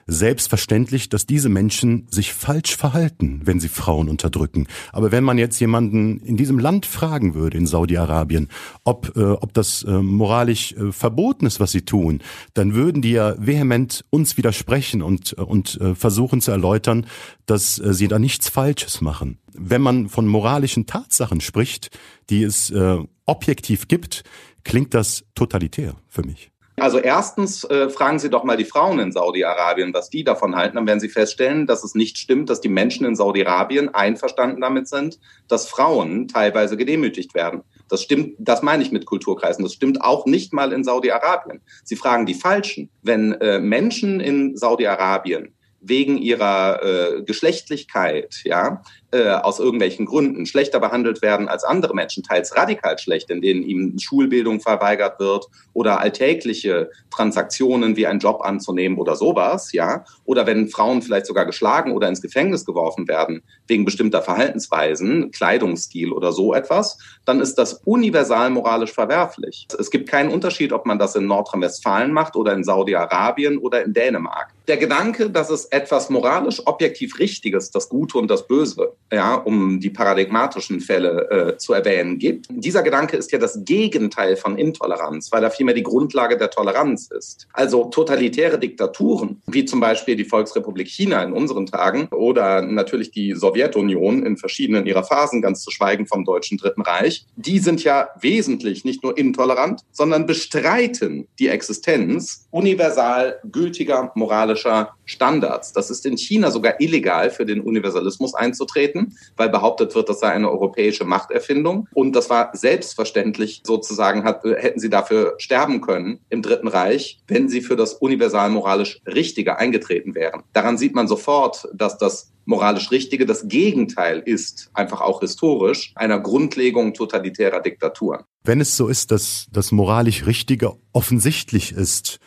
selbstverständlich, 0.09 1.09
dass 1.09 1.25
diese 1.25 1.49
Menschen 1.49 2.07
sich 2.09 2.33
falsch 2.33 2.75
verhalten, 2.75 3.41
wenn 3.43 3.59
sie 3.59 3.69
Frauen 3.69 4.09
unterdrücken. 4.09 4.67
Aber 4.91 5.11
wenn 5.11 5.23
man 5.23 5.37
jetzt 5.37 5.59
jemanden 5.59 6.19
in 6.19 6.37
diesem 6.37 6.59
Land 6.59 6.85
fragen 6.85 7.35
würde, 7.35 7.57
in 7.57 7.67
Saudi-Arabien, 7.67 8.47
ob, 8.83 9.15
äh, 9.15 9.21
ob 9.21 9.53
das 9.53 9.83
äh, 9.83 9.91
moralisch 9.91 10.73
äh, 10.73 10.91
verboten 10.91 11.45
ist, 11.45 11.59
was 11.59 11.71
sie 11.71 11.83
tun, 11.83 12.21
dann 12.53 12.73
würden 12.73 13.01
die 13.01 13.11
ja 13.11 13.35
vehement 13.37 14.05
uns 14.09 14.37
widersprechen 14.37 15.01
und, 15.01 15.35
äh, 15.37 15.41
und 15.41 15.79
äh, 15.79 15.95
versuchen 15.95 16.41
zu 16.41 16.51
erläutern, 16.51 17.05
dass 17.45 17.79
äh, 17.79 17.93
sie 17.93 18.07
da 18.07 18.19
nichts 18.19 18.49
Falsches 18.49 19.01
machen. 19.01 19.37
Wenn 19.53 19.81
man 19.81 20.09
von 20.09 20.27
moralischen 20.27 20.85
Tatsachen 20.85 21.41
spricht, 21.41 21.97
die 22.29 22.43
es 22.43 22.69
äh, 22.69 22.97
objektiv 23.25 23.87
gibt, 23.87 24.23
klingt 24.63 24.93
das 24.93 25.23
totalitär 25.35 25.95
für 26.07 26.23
mich. 26.23 26.51
Also 26.79 26.99
erstens 26.99 27.63
äh, 27.65 27.89
fragen 27.89 28.19
Sie 28.19 28.29
doch 28.29 28.43
mal 28.43 28.57
die 28.57 28.65
Frauen 28.65 28.99
in 28.99 29.11
Saudi-Arabien, 29.11 29.93
was 29.93 30.09
die 30.09 30.23
davon 30.23 30.55
halten. 30.55 30.75
Dann 30.75 30.87
werden 30.87 30.99
Sie 30.99 31.09
feststellen, 31.09 31.67
dass 31.67 31.83
es 31.83 31.95
nicht 31.95 32.17
stimmt, 32.17 32.49
dass 32.49 32.61
die 32.61 32.69
Menschen 32.69 33.05
in 33.05 33.15
Saudi-Arabien 33.15 33.93
einverstanden 33.93 34.61
damit 34.61 34.87
sind, 34.87 35.19
dass 35.47 35.67
Frauen 35.67 36.27
teilweise 36.27 36.77
gedemütigt 36.77 37.33
werden. 37.33 37.63
Das 37.87 38.03
stimmt, 38.03 38.35
das 38.39 38.61
meine 38.61 38.83
ich 38.83 38.91
mit 38.91 39.05
Kulturkreisen. 39.05 39.63
Das 39.63 39.73
stimmt 39.73 40.01
auch 40.01 40.25
nicht 40.25 40.53
mal 40.53 40.71
in 40.73 40.83
Saudi-Arabien. 40.83 41.61
Sie 41.83 41.95
fragen 41.95 42.25
die 42.25 42.35
Falschen. 42.35 42.89
Wenn 43.01 43.33
äh, 43.33 43.59
Menschen 43.59 44.19
in 44.19 44.55
Saudi-Arabien 44.55 45.55
wegen 45.81 46.17
ihrer 46.17 46.83
äh, 46.83 47.23
Geschlechtlichkeit, 47.23 48.41
ja, 48.43 48.81
äh, 49.11 49.29
aus 49.29 49.59
irgendwelchen 49.59 50.05
Gründen 50.05 50.45
schlechter 50.45 50.79
behandelt 50.79 51.21
werden 51.21 51.47
als 51.47 51.63
andere 51.63 51.95
Menschen, 51.95 52.23
teils 52.23 52.55
radikal 52.55 52.97
schlecht, 52.99 53.29
in 53.29 53.41
denen 53.41 53.63
ihnen 53.63 53.99
Schulbildung 53.99 54.59
verweigert 54.59 55.19
wird 55.19 55.47
oder 55.73 55.99
alltägliche 55.99 56.91
Transaktionen 57.09 57.95
wie 57.95 58.05
einen 58.05 58.19
Job 58.19 58.41
anzunehmen 58.41 58.97
oder 58.97 59.15
sowas, 59.15 59.71
ja, 59.71 60.05
oder 60.25 60.45
wenn 60.45 60.67
Frauen 60.67 61.01
vielleicht 61.01 61.25
sogar 61.25 61.45
geschlagen 61.45 61.91
oder 61.93 62.07
ins 62.07 62.21
Gefängnis 62.21 62.65
geworfen 62.65 63.07
werden 63.07 63.41
wegen 63.67 63.85
bestimmter 63.85 64.21
Verhaltensweisen, 64.21 65.31
Kleidungsstil 65.31 66.11
oder 66.11 66.31
so 66.31 66.53
etwas, 66.53 66.97
dann 67.25 67.39
ist 67.39 67.55
das 67.55 67.81
universal 67.85 68.49
moralisch 68.49 68.91
verwerflich. 68.91 69.67
Es 69.77 69.89
gibt 69.89 70.09
keinen 70.09 70.31
Unterschied, 70.31 70.71
ob 70.71 70.85
man 70.85 70.99
das 70.99 71.15
in 71.15 71.25
Nordrhein-Westfalen 71.25 72.11
macht 72.11 72.35
oder 72.35 72.53
in 72.53 72.63
Saudi-Arabien 72.63 73.57
oder 73.57 73.83
in 73.83 73.93
Dänemark. 73.93 74.53
Der 74.67 74.77
Gedanke, 74.77 75.29
dass 75.29 75.49
es 75.49 75.65
etwas 75.65 76.09
moralisch 76.09 76.61
objektiv 76.67 77.17
Richtiges, 77.17 77.71
das 77.71 77.89
Gute 77.89 78.17
und 78.19 78.29
das 78.29 78.47
Böse, 78.47 78.93
ja, 79.11 79.35
um 79.35 79.79
die 79.79 79.89
paradigmatischen 79.89 80.81
Fälle 80.81 81.29
äh, 81.29 81.57
zu 81.57 81.73
erwähnen, 81.73 82.19
gibt. 82.19 82.47
Dieser 82.49 82.83
Gedanke 82.83 83.17
ist 83.17 83.31
ja 83.31 83.39
das 83.39 83.63
Gegenteil 83.63 84.35
von 84.35 84.57
Intoleranz, 84.57 85.31
weil 85.31 85.43
er 85.43 85.51
vielmehr 85.51 85.75
die 85.75 85.83
Grundlage 85.83 86.37
der 86.37 86.49
Toleranz 86.49 87.09
ist. 87.11 87.47
Also 87.53 87.85
totalitäre 87.85 88.59
Diktaturen, 88.59 89.41
wie 89.47 89.65
zum 89.65 89.79
Beispiel 89.79 90.15
die 90.15 90.25
Volksrepublik 90.25 90.87
China 90.87 91.23
in 91.23 91.33
unseren 91.33 91.65
Tagen 91.65 92.07
oder 92.11 92.61
natürlich 92.61 93.11
die 93.11 93.33
Sowjetunion 93.33 94.25
in 94.25 94.37
verschiedenen 94.37 94.85
ihrer 94.85 95.03
Phasen, 95.03 95.41
ganz 95.41 95.63
zu 95.63 95.71
schweigen 95.71 96.05
vom 96.05 96.25
Deutschen 96.25 96.57
Dritten 96.57 96.81
Reich, 96.81 97.25
die 97.35 97.59
sind 97.59 97.83
ja 97.83 98.09
wesentlich 98.19 98.85
nicht 98.85 99.03
nur 99.03 99.17
intolerant, 99.17 99.81
sondern 99.91 100.25
bestreiten 100.25 101.27
die 101.39 101.47
Existenz 101.47 102.47
universal 102.51 103.39
gültiger 103.51 104.11
moralischer 104.15 104.93
Standards. 105.05 105.73
Das 105.73 105.89
ist 105.89 106.05
in 106.05 106.17
China 106.17 106.51
sogar 106.51 106.79
illegal 106.79 107.31
für 107.31 107.45
den 107.45 107.61
Universalismus 107.61 108.35
einzutreten, 108.35 108.98
weil 109.37 109.49
behauptet 109.49 109.95
wird, 109.95 110.09
das 110.09 110.19
sei 110.19 110.29
eine 110.29 110.49
europäische 110.49 111.05
Machterfindung. 111.05 111.87
Und 111.93 112.15
das 112.15 112.29
war 112.29 112.51
selbstverständlich 112.53 113.61
sozusagen, 113.65 114.23
hat, 114.23 114.43
hätten 114.43 114.79
sie 114.79 114.89
dafür 114.89 115.35
sterben 115.37 115.81
können 115.81 116.19
im 116.29 116.41
Dritten 116.41 116.67
Reich, 116.67 117.19
wenn 117.27 117.49
sie 117.49 117.61
für 117.61 117.75
das 117.75 117.93
universal 117.93 118.49
moralisch 118.49 119.01
Richtige 119.05 119.57
eingetreten 119.57 120.15
wären. 120.15 120.43
Daran 120.53 120.77
sieht 120.77 120.95
man 120.95 121.07
sofort, 121.07 121.67
dass 121.73 121.97
das 121.97 122.31
moralisch 122.45 122.89
Richtige 122.89 123.25
das 123.25 123.47
Gegenteil 123.47 124.23
ist, 124.25 124.71
einfach 124.73 125.01
auch 125.01 125.19
historisch, 125.19 125.91
einer 125.95 126.19
Grundlegung 126.19 126.95
totalitärer 126.95 127.59
Diktaturen. 127.59 128.23
Wenn 128.43 128.59
es 128.59 128.75
so 128.75 128.87
ist, 128.87 129.11
dass 129.11 129.47
das 129.51 129.71
moralisch 129.71 130.25
Richtige 130.25 130.73
offensichtlich 130.91 131.73
ist, 131.73 132.19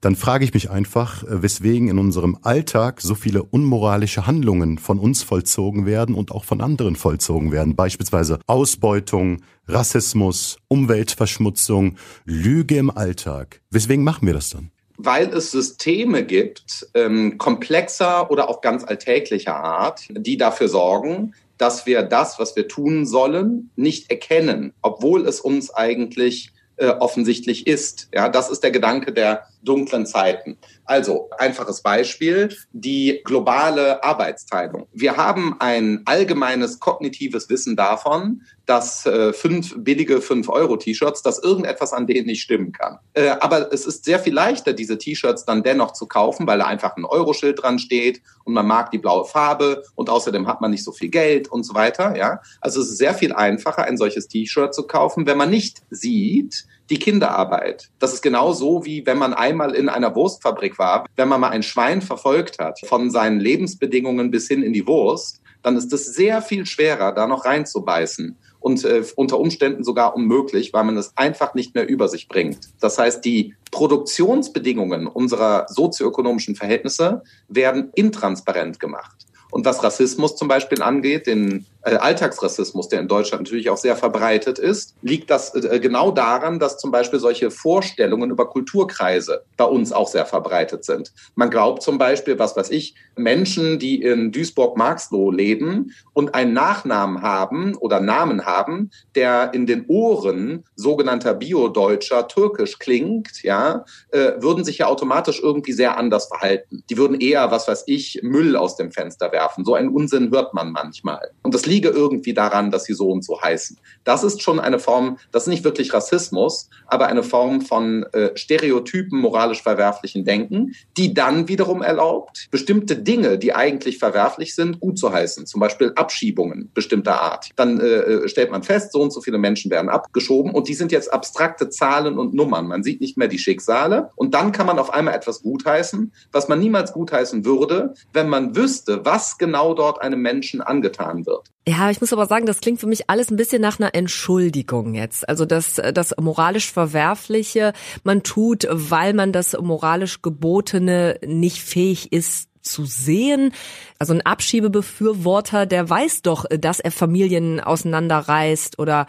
dann 0.00 0.16
frage 0.16 0.44
ich 0.44 0.54
mich 0.54 0.70
einfach, 0.70 1.22
äh, 1.24 1.42
weswegen 1.42 1.88
in 1.88 1.98
unserem 1.98 2.38
Alltag 2.42 3.00
so 3.00 3.14
viele 3.14 3.42
unmoralische 3.42 4.26
Handlungen 4.26 4.78
von 4.78 4.98
uns 4.98 5.22
vollzogen 5.22 5.86
werden 5.86 6.14
und 6.14 6.32
auch 6.32 6.44
von 6.44 6.60
anderen 6.60 6.96
vollzogen 6.96 7.52
werden. 7.52 7.76
Beispielsweise 7.76 8.38
Ausbeutung, 8.46 9.42
Rassismus, 9.68 10.58
Umweltverschmutzung, 10.68 11.96
Lüge 12.24 12.76
im 12.76 12.90
Alltag. 12.90 13.60
Weswegen 13.70 14.04
machen 14.04 14.26
wir 14.26 14.34
das 14.34 14.50
dann? 14.50 14.70
weil 15.02 15.28
es 15.28 15.50
Systeme 15.50 16.26
gibt, 16.26 16.86
ähm, 16.92 17.38
komplexer 17.38 18.30
oder 18.30 18.50
auch 18.50 18.60
ganz 18.60 18.84
alltäglicher 18.84 19.56
Art, 19.56 20.02
die 20.10 20.36
dafür 20.36 20.68
sorgen, 20.68 21.32
dass 21.56 21.86
wir 21.86 22.02
das, 22.02 22.38
was 22.38 22.56
wir 22.56 22.68
tun 22.68 23.06
sollen, 23.06 23.70
nicht 23.76 24.10
erkennen, 24.10 24.72
obwohl 24.82 25.26
es 25.26 25.40
uns 25.40 25.70
eigentlich 25.72 26.52
offensichtlich 26.88 27.66
ist. 27.66 28.08
Ja, 28.14 28.28
das 28.28 28.50
ist 28.50 28.62
der 28.62 28.70
Gedanke 28.70 29.12
der 29.12 29.46
dunklen 29.62 30.06
Zeiten. 30.06 30.58
Also, 30.90 31.30
einfaches 31.38 31.82
Beispiel, 31.82 32.48
die 32.72 33.20
globale 33.24 34.02
Arbeitsteilung. 34.02 34.88
Wir 34.92 35.16
haben 35.16 35.54
ein 35.60 36.02
allgemeines 36.04 36.80
kognitives 36.80 37.48
Wissen 37.48 37.76
davon, 37.76 38.42
dass 38.66 39.06
äh, 39.06 39.32
fünf 39.32 39.72
billige 39.76 40.16
5-Euro-T-Shirts, 40.16 41.22
dass 41.22 41.40
irgendetwas 41.40 41.92
an 41.92 42.08
denen 42.08 42.26
nicht 42.26 42.42
stimmen 42.42 42.72
kann. 42.72 42.98
Äh, 43.12 43.28
aber 43.38 43.72
es 43.72 43.86
ist 43.86 44.04
sehr 44.04 44.18
viel 44.18 44.34
leichter, 44.34 44.72
diese 44.72 44.98
T-Shirts 44.98 45.44
dann 45.44 45.62
dennoch 45.62 45.92
zu 45.92 46.08
kaufen, 46.08 46.48
weil 46.48 46.58
da 46.58 46.66
einfach 46.66 46.96
ein 46.96 47.04
Euroschild 47.04 47.62
dran 47.62 47.78
steht 47.78 48.20
und 48.42 48.54
man 48.54 48.66
mag 48.66 48.90
die 48.90 48.98
blaue 48.98 49.26
Farbe 49.26 49.84
und 49.94 50.10
außerdem 50.10 50.48
hat 50.48 50.60
man 50.60 50.72
nicht 50.72 50.82
so 50.82 50.90
viel 50.90 51.08
Geld 51.08 51.46
und 51.46 51.62
so 51.62 51.74
weiter. 51.74 52.16
Ja? 52.16 52.40
Also 52.60 52.80
es 52.80 52.88
ist 52.88 52.98
sehr 52.98 53.14
viel 53.14 53.32
einfacher, 53.32 53.84
ein 53.84 53.96
solches 53.96 54.26
T-Shirt 54.26 54.74
zu 54.74 54.88
kaufen, 54.88 55.26
wenn 55.26 55.38
man 55.38 55.50
nicht 55.50 55.82
sieht, 55.90 56.66
die 56.90 56.98
Kinderarbeit. 56.98 57.88
Das 57.98 58.12
ist 58.12 58.22
genau 58.22 58.52
so, 58.52 58.84
wie 58.84 59.06
wenn 59.06 59.18
man 59.18 59.32
einmal 59.32 59.74
in 59.74 59.88
einer 59.88 60.14
Wurstfabrik 60.14 60.78
war, 60.78 61.06
wenn 61.16 61.28
man 61.28 61.40
mal 61.40 61.50
ein 61.50 61.62
Schwein 61.62 62.02
verfolgt 62.02 62.58
hat, 62.58 62.80
von 62.84 63.10
seinen 63.10 63.40
Lebensbedingungen 63.40 64.30
bis 64.30 64.48
hin 64.48 64.62
in 64.62 64.72
die 64.72 64.86
Wurst, 64.86 65.40
dann 65.62 65.76
ist 65.76 65.92
es 65.92 66.06
sehr 66.06 66.42
viel 66.42 66.66
schwerer, 66.66 67.12
da 67.12 67.26
noch 67.26 67.44
reinzubeißen 67.44 68.36
und 68.60 68.84
äh, 68.84 69.02
unter 69.16 69.38
Umständen 69.38 69.84
sogar 69.84 70.14
unmöglich, 70.14 70.72
weil 70.72 70.84
man 70.84 70.96
es 70.96 71.16
einfach 71.16 71.54
nicht 71.54 71.74
mehr 71.74 71.88
über 71.88 72.08
sich 72.08 72.28
bringt. 72.28 72.58
Das 72.80 72.98
heißt, 72.98 73.24
die 73.24 73.54
Produktionsbedingungen 73.70 75.06
unserer 75.06 75.66
sozioökonomischen 75.68 76.56
Verhältnisse 76.56 77.22
werden 77.48 77.90
intransparent 77.94 78.80
gemacht. 78.80 79.26
Und 79.50 79.64
was 79.64 79.82
Rassismus 79.82 80.36
zum 80.36 80.48
Beispiel 80.48 80.80
angeht, 80.82 81.26
den 81.26 81.66
Alltagsrassismus, 81.82 82.88
der 82.88 83.00
in 83.00 83.08
Deutschland 83.08 83.44
natürlich 83.44 83.70
auch 83.70 83.76
sehr 83.76 83.96
verbreitet 83.96 84.58
ist, 84.58 84.94
liegt 85.02 85.30
das 85.30 85.54
äh, 85.54 85.80
genau 85.80 86.10
daran, 86.10 86.58
dass 86.58 86.78
zum 86.78 86.90
Beispiel 86.90 87.18
solche 87.18 87.50
Vorstellungen 87.50 88.30
über 88.30 88.48
Kulturkreise 88.48 89.42
bei 89.56 89.64
uns 89.64 89.92
auch 89.92 90.08
sehr 90.08 90.26
verbreitet 90.26 90.84
sind. 90.84 91.12
Man 91.34 91.50
glaubt 91.50 91.82
zum 91.82 91.98
Beispiel, 91.98 92.38
was 92.38 92.56
weiß 92.56 92.70
ich, 92.70 92.94
Menschen, 93.16 93.78
die 93.78 94.02
in 94.02 94.30
Duisburg-Marxloh 94.32 95.30
leben 95.30 95.94
und 96.12 96.34
einen 96.34 96.52
Nachnamen 96.52 97.22
haben 97.22 97.74
oder 97.76 98.00
Namen 98.00 98.44
haben, 98.44 98.90
der 99.14 99.52
in 99.54 99.66
den 99.66 99.86
Ohren 99.88 100.64
sogenannter 100.76 101.34
Bio-Deutscher 101.34 102.28
türkisch 102.28 102.78
klingt, 102.78 103.42
ja, 103.42 103.84
äh, 104.10 104.32
würden 104.38 104.64
sich 104.64 104.78
ja 104.78 104.86
automatisch 104.86 105.40
irgendwie 105.42 105.72
sehr 105.72 105.96
anders 105.96 106.26
verhalten. 106.26 106.84
Die 106.90 106.96
würden 106.98 107.20
eher, 107.20 107.50
was 107.50 107.68
weiß 107.68 107.84
ich, 107.86 108.20
Müll 108.22 108.56
aus 108.56 108.76
dem 108.76 108.92
Fenster 108.92 109.32
werfen. 109.32 109.64
So 109.64 109.74
einen 109.74 109.88
Unsinn 109.88 110.30
hört 110.30 110.52
man 110.54 110.72
manchmal. 110.72 111.30
Und 111.42 111.54
das 111.54 111.66
liege 111.70 111.88
irgendwie 111.88 112.34
daran, 112.34 112.70
dass 112.70 112.84
sie 112.84 112.94
so 112.94 113.08
und 113.08 113.24
so 113.24 113.40
heißen. 113.40 113.78
Das 114.04 114.24
ist 114.24 114.42
schon 114.42 114.58
eine 114.58 114.80
Form, 114.80 115.18
das 115.30 115.44
ist 115.44 115.48
nicht 115.48 115.64
wirklich 115.64 115.94
Rassismus, 115.94 116.68
aber 116.86 117.06
eine 117.06 117.22
Form 117.22 117.60
von 117.60 118.02
äh, 118.12 118.36
Stereotypen 118.36 119.20
moralisch 119.20 119.62
verwerflichen 119.62 120.24
Denken, 120.24 120.74
die 120.96 121.14
dann 121.14 121.46
wiederum 121.48 121.82
erlaubt, 121.82 122.48
bestimmte 122.50 122.96
Dinge, 122.96 123.38
die 123.38 123.54
eigentlich 123.54 123.98
verwerflich 123.98 124.54
sind, 124.54 124.80
gut 124.80 124.98
zu 124.98 125.12
heißen. 125.12 125.46
Zum 125.46 125.60
Beispiel 125.60 125.92
Abschiebungen 125.94 126.70
bestimmter 126.74 127.20
Art. 127.20 127.50
Dann 127.54 127.78
äh, 127.80 127.84
äh, 127.84 128.28
stellt 128.28 128.50
man 128.50 128.64
fest, 128.64 128.92
so 128.92 129.00
und 129.00 129.12
so 129.12 129.20
viele 129.20 129.38
Menschen 129.38 129.70
werden 129.70 129.88
abgeschoben 129.88 130.52
und 130.52 130.66
die 130.68 130.74
sind 130.74 130.90
jetzt 130.90 131.12
abstrakte 131.12 131.70
Zahlen 131.70 132.18
und 132.18 132.34
Nummern. 132.34 132.66
Man 132.66 132.82
sieht 132.82 133.00
nicht 133.00 133.16
mehr 133.16 133.28
die 133.28 133.38
Schicksale 133.38 134.10
und 134.16 134.34
dann 134.34 134.50
kann 134.50 134.66
man 134.66 134.80
auf 134.80 134.92
einmal 134.92 135.14
etwas 135.14 135.42
gutheißen, 135.42 136.12
was 136.32 136.48
man 136.48 136.58
niemals 136.58 136.92
gutheißen 136.92 137.44
würde, 137.44 137.94
wenn 138.12 138.28
man 138.28 138.56
wüsste, 138.56 139.04
was 139.04 139.38
genau 139.38 139.74
dort 139.74 140.02
einem 140.02 140.20
Menschen 140.20 140.60
angetan 140.60 141.26
wird. 141.26 141.50
Ja, 141.68 141.90
ich 141.90 142.00
muss 142.00 142.12
aber 142.12 142.26
sagen, 142.26 142.46
das 142.46 142.60
klingt 142.60 142.80
für 142.80 142.86
mich 142.86 143.10
alles 143.10 143.30
ein 143.30 143.36
bisschen 143.36 143.60
nach 143.60 143.78
einer 143.78 143.94
Entschuldigung 143.94 144.94
jetzt. 144.94 145.28
Also 145.28 145.44
das, 145.44 145.80
das 145.92 146.14
moralisch 146.18 146.72
Verwerfliche 146.72 147.74
man 148.02 148.22
tut, 148.22 148.66
weil 148.70 149.12
man 149.12 149.32
das 149.32 149.52
moralisch 149.60 150.22
Gebotene 150.22 151.18
nicht 151.24 151.62
fähig 151.62 152.12
ist 152.12 152.48
zu 152.62 152.84
sehen. 152.84 153.52
Also 153.98 154.14
ein 154.14 154.24
Abschiebebefürworter, 154.24 155.66
der 155.66 155.88
weiß 155.88 156.22
doch, 156.22 156.46
dass 156.48 156.80
er 156.80 156.90
Familien 156.90 157.60
auseinanderreißt 157.60 158.78
oder 158.78 159.06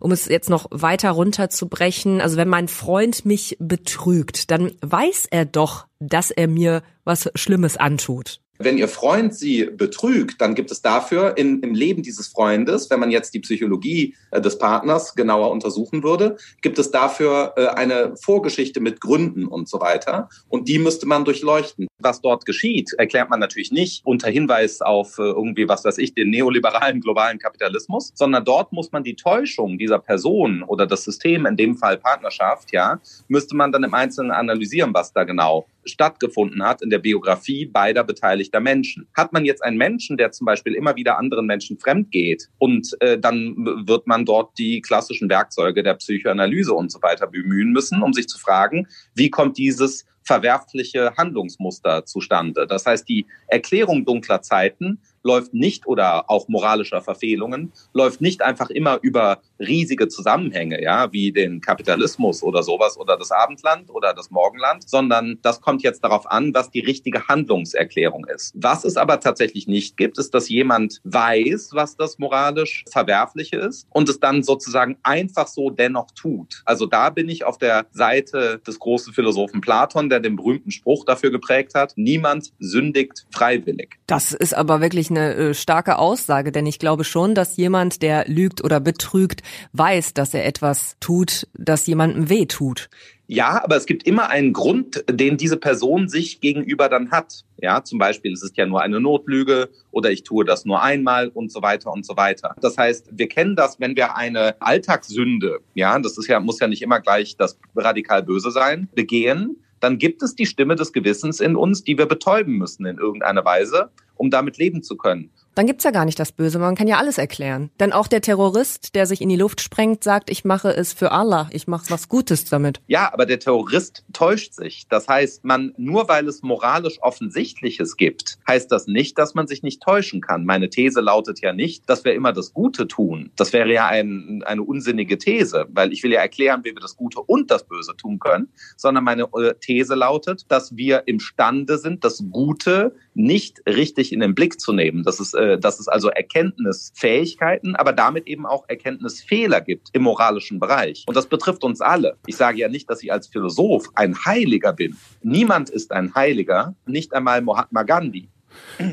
um 0.00 0.12
es 0.12 0.26
jetzt 0.26 0.50
noch 0.50 0.66
weiter 0.70 1.10
runterzubrechen, 1.10 2.20
also 2.20 2.36
wenn 2.36 2.48
mein 2.48 2.68
Freund 2.68 3.26
mich 3.26 3.56
betrügt, 3.60 4.50
dann 4.50 4.72
weiß 4.80 5.26
er 5.30 5.44
doch, 5.44 5.86
dass 5.98 6.30
er 6.30 6.48
mir 6.48 6.82
was 7.04 7.30
Schlimmes 7.34 7.76
antut. 7.76 8.40
Wenn 8.62 8.76
Ihr 8.76 8.88
Freund 8.88 9.34
Sie 9.34 9.64
betrügt, 9.64 10.38
dann 10.42 10.54
gibt 10.54 10.70
es 10.70 10.82
dafür 10.82 11.38
in, 11.38 11.62
im 11.62 11.72
Leben 11.72 12.02
dieses 12.02 12.28
Freundes, 12.28 12.90
wenn 12.90 13.00
man 13.00 13.10
jetzt 13.10 13.32
die 13.32 13.40
Psychologie 13.40 14.14
äh, 14.32 14.42
des 14.42 14.58
Partners 14.58 15.14
genauer 15.14 15.50
untersuchen 15.50 16.02
würde, 16.02 16.36
gibt 16.60 16.78
es 16.78 16.90
dafür 16.90 17.54
äh, 17.56 17.68
eine 17.68 18.14
Vorgeschichte 18.22 18.80
mit 18.80 19.00
Gründen 19.00 19.46
und 19.46 19.66
so 19.66 19.80
weiter. 19.80 20.28
Und 20.50 20.68
die 20.68 20.78
müsste 20.78 21.06
man 21.06 21.24
durchleuchten. 21.24 21.88
Was 22.00 22.20
dort 22.20 22.44
geschieht, 22.44 22.92
erklärt 22.98 23.30
man 23.30 23.40
natürlich 23.40 23.72
nicht 23.72 24.04
unter 24.04 24.28
Hinweis 24.28 24.82
auf 24.82 25.18
äh, 25.18 25.22
irgendwie, 25.22 25.66
was 25.66 25.86
weiß 25.86 25.96
ich, 25.96 26.12
den 26.12 26.28
neoliberalen 26.28 27.00
globalen 27.00 27.38
Kapitalismus, 27.38 28.12
sondern 28.14 28.44
dort 28.44 28.72
muss 28.72 28.92
man 28.92 29.02
die 29.02 29.16
Täuschung 29.16 29.78
dieser 29.78 30.00
Person 30.00 30.64
oder 30.64 30.86
das 30.86 31.04
System, 31.04 31.46
in 31.46 31.56
dem 31.56 31.78
Fall 31.78 31.96
Partnerschaft, 31.96 32.72
ja, 32.72 33.00
müsste 33.26 33.56
man 33.56 33.72
dann 33.72 33.84
im 33.84 33.94
Einzelnen 33.94 34.32
analysieren, 34.32 34.92
was 34.92 35.14
da 35.14 35.24
genau 35.24 35.64
stattgefunden 35.84 36.62
hat 36.62 36.82
in 36.82 36.90
der 36.90 36.98
Biografie 36.98 37.66
beider 37.66 38.04
beteiligter 38.04 38.60
Menschen. 38.60 39.08
Hat 39.16 39.32
man 39.32 39.44
jetzt 39.44 39.64
einen 39.64 39.76
Menschen, 39.76 40.16
der 40.16 40.32
zum 40.32 40.44
Beispiel 40.44 40.74
immer 40.74 40.96
wieder 40.96 41.18
anderen 41.18 41.46
Menschen 41.46 41.78
fremd 41.78 42.10
geht 42.10 42.48
und 42.58 42.96
äh, 43.00 43.18
dann 43.18 43.54
wird 43.86 44.06
man 44.06 44.24
dort 44.24 44.58
die 44.58 44.80
klassischen 44.80 45.28
Werkzeuge 45.28 45.82
der 45.82 45.94
Psychoanalyse 45.94 46.72
und 46.72 46.92
so 46.92 47.00
weiter 47.02 47.26
bemühen 47.26 47.72
müssen, 47.72 48.02
um 48.02 48.12
sich 48.12 48.28
zu 48.28 48.38
fragen, 48.38 48.86
wie 49.14 49.30
kommt 49.30 49.58
dieses 49.58 50.04
verwerfliche 50.22 51.14
Handlungsmuster 51.16 52.04
zustande. 52.04 52.66
Das 52.66 52.86
heißt, 52.86 53.08
die 53.08 53.26
Erklärung 53.48 54.04
dunkler 54.04 54.42
Zeiten 54.42 55.00
läuft 55.22 55.54
nicht 55.54 55.86
oder 55.86 56.30
auch 56.30 56.48
moralischer 56.48 57.02
Verfehlungen 57.02 57.72
läuft 57.92 58.20
nicht 58.20 58.42
einfach 58.42 58.70
immer 58.70 58.98
über 59.02 59.40
riesige 59.58 60.08
Zusammenhänge, 60.08 60.82
ja, 60.82 61.12
wie 61.12 61.32
den 61.32 61.60
Kapitalismus 61.60 62.42
oder 62.42 62.62
sowas 62.62 62.98
oder 62.98 63.16
das 63.16 63.30
Abendland 63.30 63.90
oder 63.90 64.14
das 64.14 64.30
Morgenland, 64.30 64.88
sondern 64.88 65.38
das 65.42 65.60
kommt 65.60 65.82
jetzt 65.82 66.02
darauf 66.02 66.30
an, 66.30 66.54
was 66.54 66.70
die 66.70 66.80
richtige 66.80 67.28
Handlungserklärung 67.28 68.26
ist. 68.26 68.52
Was 68.54 68.84
es 68.84 68.96
aber 68.96 69.20
tatsächlich 69.20 69.66
nicht 69.66 69.96
gibt, 69.96 70.18
ist, 70.18 70.34
dass 70.34 70.48
jemand 70.48 71.00
weiß, 71.04 71.70
was 71.72 71.96
das 71.96 72.18
moralisch 72.18 72.84
Verwerfliche 72.90 73.56
ist 73.56 73.86
und 73.90 74.08
es 74.08 74.20
dann 74.20 74.42
sozusagen 74.42 74.96
einfach 75.02 75.46
so 75.46 75.70
dennoch 75.70 76.10
tut. 76.12 76.62
Also 76.64 76.86
da 76.86 77.10
bin 77.10 77.28
ich 77.28 77.44
auf 77.44 77.58
der 77.58 77.86
Seite 77.90 78.60
des 78.66 78.78
großen 78.78 79.12
Philosophen 79.12 79.60
Platon, 79.60 80.08
der 80.08 80.20
den 80.20 80.36
berühmten 80.36 80.70
Spruch 80.70 81.04
dafür 81.04 81.30
geprägt 81.30 81.74
hat, 81.74 81.92
niemand 81.96 82.52
sündigt 82.58 83.26
freiwillig. 83.30 83.96
Das 84.06 84.32
ist 84.32 84.54
aber 84.54 84.80
wirklich 84.80 85.09
eine 85.10 85.34
äh, 85.34 85.54
starke 85.54 85.98
Aussage, 85.98 86.52
denn 86.52 86.66
ich 86.66 86.78
glaube 86.78 87.04
schon, 87.04 87.34
dass 87.34 87.56
jemand, 87.56 88.02
der 88.02 88.24
lügt 88.26 88.62
oder 88.64 88.80
betrügt, 88.80 89.42
weiß, 89.72 90.14
dass 90.14 90.34
er 90.34 90.46
etwas 90.46 90.96
tut, 91.00 91.46
das 91.54 91.86
jemandem 91.86 92.28
weh 92.28 92.46
tut. 92.46 92.88
Ja, 93.32 93.62
aber 93.62 93.76
es 93.76 93.86
gibt 93.86 94.08
immer 94.08 94.28
einen 94.28 94.52
Grund, 94.52 95.04
den 95.08 95.36
diese 95.36 95.56
Person 95.56 96.08
sich 96.08 96.40
gegenüber 96.40 96.88
dann 96.88 97.12
hat. 97.12 97.44
Ja, 97.58 97.84
zum 97.84 98.00
Beispiel, 98.00 98.32
es 98.32 98.42
ist 98.42 98.56
ja 98.56 98.66
nur 98.66 98.82
eine 98.82 98.98
Notlüge 98.98 99.68
oder 99.92 100.10
ich 100.10 100.24
tue 100.24 100.44
das 100.44 100.64
nur 100.64 100.82
einmal 100.82 101.28
und 101.28 101.52
so 101.52 101.62
weiter 101.62 101.92
und 101.92 102.04
so 102.04 102.16
weiter. 102.16 102.56
Das 102.60 102.76
heißt, 102.76 103.10
wir 103.12 103.28
kennen 103.28 103.54
das, 103.54 103.78
wenn 103.78 103.94
wir 103.94 104.16
eine 104.16 104.60
Alltagssünde, 104.60 105.60
ja, 105.74 105.96
das 106.00 106.18
ist 106.18 106.26
ja, 106.26 106.40
muss 106.40 106.58
ja 106.58 106.66
nicht 106.66 106.82
immer 106.82 106.98
gleich 106.98 107.36
das 107.36 107.56
radikal 107.76 108.24
Böse 108.24 108.50
sein, 108.50 108.88
begehen, 108.96 109.58
dann 109.78 109.98
gibt 109.98 110.22
es 110.22 110.34
die 110.34 110.46
Stimme 110.46 110.74
des 110.74 110.92
Gewissens 110.92 111.38
in 111.38 111.54
uns, 111.54 111.84
die 111.84 111.98
wir 111.98 112.06
betäuben 112.06 112.58
müssen 112.58 112.84
in 112.84 112.98
irgendeiner 112.98 113.44
Weise, 113.44 113.90
um 114.20 114.30
damit 114.30 114.58
leben 114.58 114.82
zu 114.82 114.98
können 114.98 115.30
dann 115.54 115.66
gibt's 115.66 115.84
ja 115.84 115.90
gar 115.90 116.04
nicht 116.04 116.18
das 116.18 116.32
Böse. 116.32 116.58
Man 116.58 116.76
kann 116.76 116.86
ja 116.86 116.98
alles 116.98 117.18
erklären. 117.18 117.70
Denn 117.80 117.92
auch 117.92 118.06
der 118.06 118.20
Terrorist, 118.20 118.94
der 118.94 119.06
sich 119.06 119.20
in 119.20 119.28
die 119.28 119.36
Luft 119.36 119.60
sprengt, 119.60 120.04
sagt, 120.04 120.30
ich 120.30 120.44
mache 120.44 120.68
es 120.70 120.92
für 120.92 121.12
Allah, 121.12 121.48
ich 121.52 121.66
mache 121.66 121.90
was 121.90 122.08
Gutes 122.08 122.44
damit. 122.44 122.80
Ja, 122.86 123.12
aber 123.12 123.26
der 123.26 123.38
Terrorist 123.38 124.04
täuscht 124.12 124.54
sich. 124.54 124.86
Das 124.88 125.08
heißt, 125.08 125.44
man 125.44 125.74
nur 125.76 126.08
weil 126.08 126.28
es 126.28 126.42
moralisch 126.42 127.02
Offensichtliches 127.02 127.96
gibt, 127.96 128.38
heißt 128.46 128.70
das 128.70 128.86
nicht, 128.86 129.18
dass 129.18 129.34
man 129.34 129.46
sich 129.46 129.62
nicht 129.62 129.82
täuschen 129.82 130.20
kann. 130.20 130.44
Meine 130.44 130.70
These 130.70 131.00
lautet 131.00 131.40
ja 131.40 131.52
nicht, 131.52 131.88
dass 131.88 132.04
wir 132.04 132.14
immer 132.14 132.32
das 132.32 132.52
Gute 132.52 132.86
tun. 132.86 133.30
Das 133.36 133.52
wäre 133.52 133.72
ja 133.72 133.86
ein, 133.86 134.42
eine 134.46 134.62
unsinnige 134.62 135.18
These, 135.18 135.66
weil 135.70 135.92
ich 135.92 136.02
will 136.02 136.12
ja 136.12 136.20
erklären, 136.20 136.60
wie 136.64 136.74
wir 136.74 136.80
das 136.80 136.96
Gute 136.96 137.20
und 137.20 137.50
das 137.50 137.64
Böse 137.66 137.96
tun 137.96 138.18
können, 138.18 138.48
sondern 138.76 139.04
meine 139.04 139.24
äh, 139.34 139.54
These 139.60 139.94
lautet, 139.94 140.46
dass 140.48 140.76
wir 140.76 141.02
imstande 141.06 141.78
sind, 141.78 142.04
das 142.04 142.22
Gute 142.30 142.94
nicht 143.14 143.62
richtig 143.66 144.12
in 144.12 144.20
den 144.20 144.34
Blick 144.34 144.60
zu 144.60 144.72
nehmen. 144.72 145.02
Das 145.02 145.20
ist 145.20 145.34
äh, 145.40 145.58
dass 145.58 145.80
es 145.80 145.88
also 145.88 146.10
Erkenntnisfähigkeiten, 146.10 147.74
aber 147.74 147.92
damit 147.92 148.26
eben 148.26 148.46
auch 148.46 148.64
Erkenntnisfehler 148.68 149.60
gibt 149.60 149.88
im 149.92 150.02
moralischen 150.02 150.60
Bereich. 150.60 151.04
Und 151.06 151.16
das 151.16 151.26
betrifft 151.26 151.64
uns 151.64 151.80
alle. 151.80 152.16
Ich 152.26 152.36
sage 152.36 152.58
ja 152.58 152.68
nicht, 152.68 152.90
dass 152.90 153.02
ich 153.02 153.10
als 153.10 153.26
Philosoph 153.28 153.88
ein 153.94 154.14
Heiliger 154.24 154.72
bin. 154.72 154.96
Niemand 155.22 155.70
ist 155.70 155.92
ein 155.92 156.14
Heiliger, 156.14 156.74
nicht 156.86 157.14
einmal 157.14 157.40
Mahatma 157.40 157.84
Gandhi. 157.84 158.28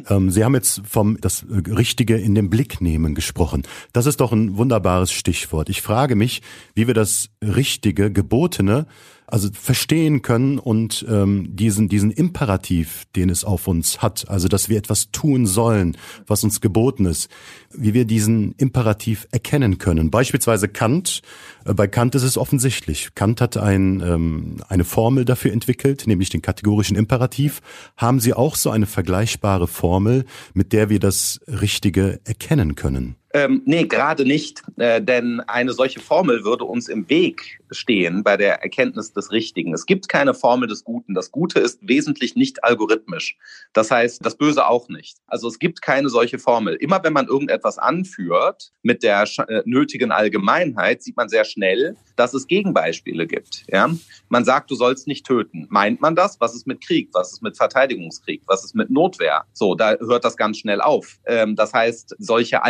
Ähm, 0.10 0.29
Sie 0.29 0.43
haben 0.43 0.53
jetzt 0.53 0.81
vom 0.86 1.19
das 1.19 1.45
Richtige 1.49 2.17
in 2.17 2.36
den 2.36 2.49
Blick 2.49 2.79
nehmen 2.79 3.15
gesprochen. 3.15 3.63
Das 3.91 4.05
ist 4.05 4.21
doch 4.21 4.31
ein 4.31 4.57
wunderbares 4.57 5.12
Stichwort. 5.12 5.69
Ich 5.69 5.81
frage 5.81 6.15
mich, 6.15 6.41
wie 6.75 6.88
wir 6.88 6.93
das 6.93 7.29
Richtige, 7.43 8.12
Gebotene 8.12 8.86
also 9.27 9.49
verstehen 9.51 10.21
können 10.21 10.57
und 10.57 11.05
ähm, 11.09 11.53
diesen, 11.53 11.89
diesen 11.89 12.11
Imperativ, 12.11 13.03
den 13.13 13.29
es 13.29 13.43
auf 13.43 13.67
uns 13.67 14.01
hat, 14.01 14.29
also 14.29 14.47
dass 14.47 14.69
wir 14.69 14.77
etwas 14.77 15.11
tun 15.11 15.45
sollen, 15.45 15.97
was 16.25 16.45
uns 16.45 16.61
geboten 16.61 17.05
ist, 17.05 17.29
wie 17.73 17.93
wir 17.93 18.05
diesen 18.05 18.53
Imperativ 18.53 19.27
erkennen 19.31 19.79
können. 19.79 20.11
Beispielsweise 20.11 20.69
Kant, 20.69 21.21
äh, 21.65 21.73
bei 21.73 21.87
Kant 21.87 22.15
ist 22.15 22.23
es 22.23 22.37
offensichtlich. 22.37 23.09
Kant 23.15 23.41
hat 23.41 23.57
ein, 23.57 23.99
ähm, 23.99 24.57
eine 24.69 24.85
Formel 24.85 25.25
dafür 25.25 25.51
entwickelt, 25.51 26.07
nämlich 26.07 26.29
den 26.29 26.41
kategorischen 26.41 26.95
Imperativ. 26.95 27.61
Haben 27.97 28.21
Sie 28.21 28.33
auch 28.33 28.55
so 28.55 28.69
eine 28.69 28.85
vergleichbare 28.85 29.67
Formel, 29.67 30.23
mit 30.53 30.71
der 30.71 30.89
wir 30.89 30.99
das 30.99 31.41
Richtige 31.47 32.21
erkennen 32.23 32.75
können? 32.75 33.16
Ähm, 33.38 33.62
nee, 33.65 33.86
gerade 33.86 34.26
nicht, 34.26 34.63
äh, 34.78 35.00
denn 35.00 35.41
eine 35.41 35.71
solche 35.71 36.00
Formel 36.00 36.43
würde 36.43 36.63
uns 36.63 36.88
im 36.88 37.08
Weg 37.08 37.60
stehen 37.69 38.23
bei 38.23 38.36
der 38.36 38.63
Erkenntnis 38.63 39.13
des 39.13 39.32
Richtigen. 39.32 39.76
Es 39.76 39.86
gibt 39.86 40.10
keine 40.10 40.34
Formel 40.34 40.67
des 40.67 40.84
Guten. 40.84 41.13
Das 41.13 41.32
Gute 41.32 41.60
ist 41.60 41.80
wesentlich 41.88 42.36
nicht 42.36 42.63
algorithmisch. 42.63 43.38
Das 43.73 43.91
heißt, 43.91 44.26
das 44.26 44.38
Böse 44.38 44.65
auch 44.67 44.89
nicht. 44.89 45.17
Also 45.28 45.47
es 45.47 45.60
gibt 45.60 45.84
keine 45.84 46.10
solche 46.10 46.39
Formel. 46.39 46.76
Immer 46.76 47.04
wenn 47.04 47.13
man 47.13 47.28
irgendetwas 47.28 47.78
anführt 47.78 48.71
mit 48.82 49.04
der 49.04 49.26
äh, 49.47 49.62
nötigen 49.65 50.12
Allgemeinheit, 50.12 51.04
sieht 51.04 51.17
man 51.17 51.30
sehr 51.30 51.45
schnell, 51.45 51.95
dass 52.15 52.34
es 52.34 52.47
Gegenbeispiele 52.47 53.28
gibt. 53.28 53.65
Ja? 53.67 53.89
Man 54.30 54.45
sagt, 54.45 54.71
du 54.71 54.76
sollst 54.76 55.08
nicht 55.08 55.28
töten. 55.28 55.67
Meint 55.69 56.02
man 56.02 56.15
das? 56.15 56.39
Was 56.39 56.56
ist 56.56 56.65
mit 56.65 56.82
Krieg? 56.82 57.10
Was 57.13 57.34
ist 57.34 57.43
mit 57.43 57.56
Verteidigungskrieg? 57.56 58.41
Was 58.47 58.63
ist 58.63 58.73
mit 58.73 58.89
Notwehr? 58.89 59.43
So, 59.54 59.76
da 59.76 59.95
hört 60.00 60.26
das 60.26 60.38
ganz 60.38 60.58
schnell 60.58 60.82
auf. 60.82 61.19
Ähm, 61.28 61.56
das 61.56 61.73
heißt, 61.73 62.15
solche 62.17 62.63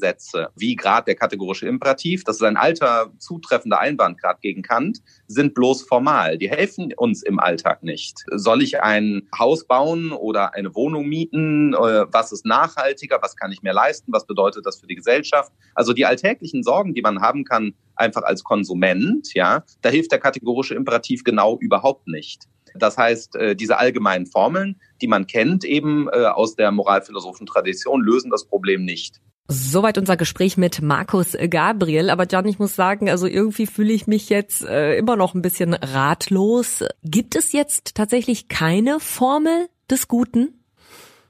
Allgemeinsätze 0.00 0.48
wie 0.56 0.76
gerade 0.76 1.06
der 1.06 1.14
kategorische 1.14 1.66
Imperativ, 1.66 2.24
das 2.24 2.36
ist 2.36 2.42
ein 2.42 2.56
alter 2.56 3.12
zutreffender 3.18 3.78
Einwand 3.78 4.20
gerade 4.20 4.38
gegen 4.40 4.62
Kant, 4.62 5.00
sind 5.26 5.54
bloß 5.54 5.82
formal. 5.82 6.38
Die 6.38 6.50
helfen 6.50 6.92
uns 6.96 7.22
im 7.22 7.38
Alltag 7.38 7.82
nicht. 7.82 8.18
Soll 8.32 8.62
ich 8.62 8.82
ein 8.82 9.28
Haus 9.38 9.66
bauen 9.66 10.12
oder 10.12 10.54
eine 10.54 10.74
Wohnung 10.74 11.06
mieten? 11.06 11.74
Äh, 11.74 12.06
was 12.12 12.32
ist 12.32 12.44
nachhaltiger? 12.46 13.18
Was 13.22 13.36
kann 13.36 13.52
ich 13.52 13.62
mir 13.62 13.72
leisten? 13.72 14.12
Was 14.12 14.26
bedeutet 14.26 14.66
das 14.66 14.80
für 14.80 14.86
die 14.86 14.96
Gesellschaft? 14.96 15.52
Also 15.74 15.92
die 15.92 16.06
alltäglichen 16.06 16.62
Sorgen, 16.62 16.94
die 16.94 17.02
man 17.02 17.20
haben 17.20 17.44
kann, 17.44 17.74
einfach 17.96 18.22
als 18.22 18.42
Konsument, 18.42 19.34
ja, 19.34 19.62
da 19.82 19.90
hilft 19.90 20.12
der 20.12 20.18
kategorische 20.18 20.74
Imperativ 20.74 21.22
genau 21.22 21.58
überhaupt 21.60 22.06
nicht. 22.06 22.48
Das 22.74 22.96
heißt, 22.96 23.36
äh, 23.36 23.56
diese 23.56 23.78
allgemeinen 23.78 24.26
Formeln, 24.26 24.80
die 25.02 25.08
man 25.08 25.26
kennt 25.26 25.64
eben 25.64 26.08
äh, 26.08 26.24
aus 26.26 26.54
der 26.54 26.70
moralphilosophischen 26.70 27.46
Tradition, 27.46 28.02
lösen 28.02 28.30
das 28.30 28.44
Problem 28.44 28.84
nicht. 28.84 29.20
Soweit 29.52 29.98
unser 29.98 30.16
Gespräch 30.16 30.56
mit 30.56 30.80
Markus 30.80 31.36
Gabriel. 31.48 32.10
Aber 32.10 32.24
Jan, 32.28 32.46
ich 32.46 32.60
muss 32.60 32.76
sagen, 32.76 33.10
also 33.10 33.26
irgendwie 33.26 33.66
fühle 33.66 33.92
ich 33.92 34.06
mich 34.06 34.28
jetzt 34.28 34.62
äh, 34.62 34.96
immer 34.96 35.16
noch 35.16 35.34
ein 35.34 35.42
bisschen 35.42 35.74
ratlos. 35.74 36.84
Gibt 37.02 37.34
es 37.34 37.50
jetzt 37.50 37.96
tatsächlich 37.96 38.46
keine 38.46 39.00
Formel 39.00 39.68
des 39.90 40.06
Guten? 40.06 40.60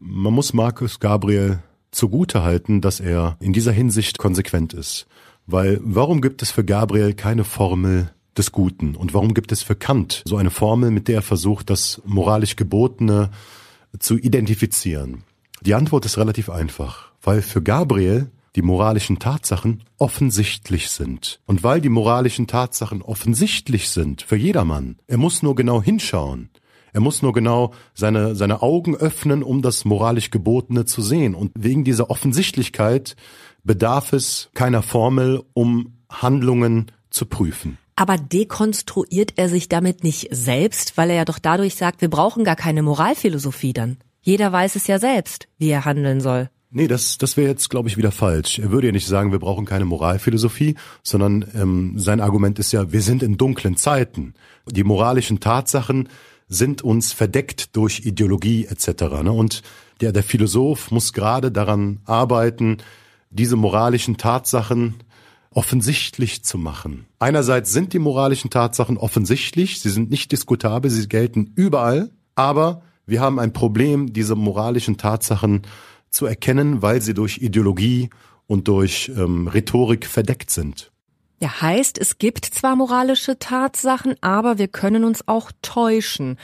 Man 0.00 0.35
muss 0.35 0.52
Markus 0.52 1.00
Gabriel 1.00 1.62
zugute 1.92 2.42
halten, 2.42 2.83
dass 2.83 3.00
er 3.00 3.38
in 3.40 3.54
dieser 3.54 3.72
Hinsicht 3.72 4.18
konsequent 4.18 4.74
ist. 4.74 5.06
Weil 5.46 5.80
warum 5.83 6.20
gibt 6.20 6.42
es 6.42 6.50
für 6.50 6.62
Gabriel 6.62 7.14
keine 7.14 7.44
Formel 7.44 8.11
des 8.37 8.52
Guten? 8.52 8.96
Und 8.96 9.14
warum 9.14 9.33
gibt 9.33 9.50
es 9.50 9.62
für 9.62 9.76
Kant 9.76 10.22
so 10.26 10.37
eine 10.37 10.50
Formel, 10.50 10.90
mit 10.90 11.09
der 11.09 11.16
er 11.16 11.22
versucht, 11.22 11.70
das 11.70 12.02
moralisch 12.04 12.56
Gebotene 12.56 13.30
zu 13.98 14.18
identifizieren? 14.18 15.24
Die 15.62 15.75
Antwort 15.75 16.05
ist 16.07 16.18
relativ 16.18 16.51
einfach 16.51 17.11
weil 17.23 17.42
für 17.42 17.62
Gabriel 17.62 18.31
die 18.57 18.62
moralischen 18.62 19.18
Tatsachen 19.18 19.85
offensichtlich 19.96 20.90
sind. 20.90 21.40
Und 21.46 21.62
weil 21.62 21.81
die 21.81 21.88
moralischen 21.88 22.46
Tatsachen 22.46 23.03
offensichtlich 23.03 23.90
sind 23.90 24.23
für 24.23 24.37
jedermann, 24.37 24.96
er 25.07 25.18
muss 25.18 25.42
nur 25.42 25.55
genau 25.55 25.83
hinschauen. 25.83 26.51
Er 26.92 27.01
muss 27.01 27.23
nur 27.23 27.33
genau 27.33 27.73
seine, 27.94 28.35
seine 28.35 28.62
Augen 28.62 28.96
öffnen, 28.96 29.44
um 29.44 29.62
das 29.62 29.85
moralisch 29.85 30.31
Gebotene 30.31 30.87
zu 30.87 31.03
sehen. 31.03 31.37
Und 31.37 31.53
wegen 31.57 31.85
dieser 31.85 32.11
Offensichtlichkeit 32.11 33.14
bedarf 33.62 34.12
es 34.12 34.51
keiner 34.55 34.83
Formel, 34.83 35.44
um 35.53 35.99
Handlungen 36.11 36.90
zu 37.11 37.27
prüfen. 37.27 37.79
Aber 37.94 38.16
dekonstruiert 38.16 39.35
er 39.37 39.49
sich 39.49 39.68
damit 39.68 40.03
nicht 40.03 40.29
selbst, 40.33 40.96
weil 40.96 41.11
er 41.11 41.16
ja 41.16 41.25
doch 41.25 41.38
dadurch 41.38 41.77
sagt, 41.77 42.01
wir 42.01 42.11
brauchen 42.11 42.42
gar 42.42 42.57
keine 42.57 42.83
Moralphilosophie 42.83 43.73
dann. 43.73 43.99
Jeder 44.20 44.52
weiß 44.52 44.76
es 44.76 44.87
ja 44.87 44.98
selbst, 44.98 45.48
wie 45.59 45.70
er 45.70 45.85
handeln 45.85 46.20
soll. 46.20 46.50
Nee, 46.72 46.87
das, 46.87 47.18
das 47.18 47.37
wäre 47.37 47.48
jetzt, 47.48 47.68
glaube 47.68 47.88
ich, 47.88 47.96
wieder 47.96 48.12
falsch. 48.12 48.61
Er 48.61 48.70
würde 48.70 48.88
ja 48.88 48.92
nicht 48.92 49.06
sagen, 49.06 49.33
wir 49.33 49.40
brauchen 49.40 49.66
keine 49.66 49.85
Moralphilosophie, 49.85 50.76
sondern 51.02 51.44
ähm, 51.54 51.98
sein 51.98 52.20
Argument 52.20 52.61
ist 52.61 52.70
ja, 52.70 52.92
wir 52.92 53.02
sind 53.02 53.24
in 53.24 53.37
dunklen 53.37 53.76
Zeiten. 53.76 54.35
Die 54.70 54.85
moralischen 54.85 55.40
Tatsachen 55.40 56.09
sind 56.46 56.83
uns 56.83 57.12
verdeckt 57.12 57.76
durch 57.76 58.06
Ideologie 58.06 58.66
etc. 58.66 59.02
Ne? 59.22 59.33
Und 59.33 59.62
der, 60.00 60.12
der 60.12 60.22
Philosoph 60.22 60.92
muss 60.92 61.12
gerade 61.12 61.50
daran 61.50 62.00
arbeiten, 62.04 62.78
diese 63.30 63.56
moralischen 63.56 64.16
Tatsachen 64.16 64.94
offensichtlich 65.50 66.44
zu 66.44 66.59
machen. 66.59 67.06
Einerseits 67.18 67.72
sind 67.72 67.92
die 67.92 67.98
moralischen 67.98 68.50
Tatsachen 68.50 68.96
offensichtlich, 68.96 69.80
sie 69.80 69.90
sind 69.90 70.11
nicht 70.11 70.30
diskutabel, 70.30 70.90
sie 70.90 71.09
gelten 71.09 71.52
überall, 71.56 72.11
aber 72.37 72.83
wir 73.11 73.20
haben 73.20 73.38
ein 73.38 73.53
Problem, 73.53 74.12
diese 74.12 74.37
moralischen 74.37 74.96
Tatsachen 74.96 75.62
zu 76.11 76.27
erkennen, 76.27 76.83
weil 76.83 77.03
sie 77.03 77.14
durch 77.14 77.38
Ideologie 77.38 78.11
und 78.46 78.68
durch 78.68 79.11
ähm, 79.16 79.49
Rhetorik 79.49 80.07
verdeckt 80.07 80.51
sind. 80.51 80.90
Ja, 81.40 81.61
heißt, 81.61 81.99
es 81.99 82.18
gibt 82.18 82.44
zwar 82.44 82.77
moralische 82.77 83.38
Tatsachen, 83.38 84.14
aber 84.20 84.59
wir 84.59 84.68
können 84.68 85.05
uns 85.05 85.27
auch 85.27 85.53
täuschen. 85.62 86.37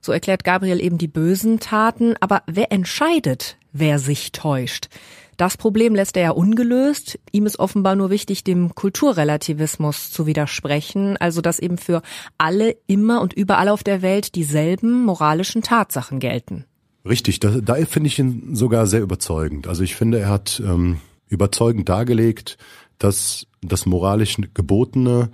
So 0.00 0.12
erklärt 0.12 0.44
Gabriel 0.44 0.80
eben 0.80 0.98
die 0.98 1.08
bösen 1.08 1.60
Taten, 1.60 2.14
aber 2.20 2.42
wer 2.46 2.72
entscheidet, 2.72 3.56
wer 3.72 3.98
sich 3.98 4.32
täuscht? 4.32 4.88
Das 5.36 5.56
Problem 5.56 5.94
lässt 5.94 6.16
er 6.16 6.22
ja 6.22 6.30
ungelöst. 6.30 7.18
Ihm 7.32 7.46
ist 7.46 7.58
offenbar 7.58 7.96
nur 7.96 8.10
wichtig, 8.10 8.44
dem 8.44 8.74
Kulturrelativismus 8.74 10.10
zu 10.10 10.26
widersprechen, 10.26 11.16
also 11.16 11.40
dass 11.40 11.58
eben 11.58 11.78
für 11.78 12.02
alle 12.38 12.76
immer 12.86 13.20
und 13.20 13.32
überall 13.32 13.68
auf 13.68 13.82
der 13.82 14.02
Welt 14.02 14.34
dieselben 14.34 15.04
moralischen 15.04 15.62
Tatsachen 15.62 16.18
gelten. 16.18 16.64
Richtig, 17.08 17.40
da, 17.40 17.60
da 17.60 17.74
finde 17.86 18.08
ich 18.08 18.18
ihn 18.18 18.54
sogar 18.54 18.86
sehr 18.86 19.00
überzeugend. 19.00 19.66
Also 19.66 19.82
ich 19.82 19.96
finde, 19.96 20.20
er 20.20 20.28
hat 20.28 20.62
ähm, 20.64 20.98
überzeugend 21.28 21.88
dargelegt, 21.88 22.58
dass 22.98 23.46
das 23.60 23.86
moralisch 23.86 24.36
Gebotene 24.54 25.30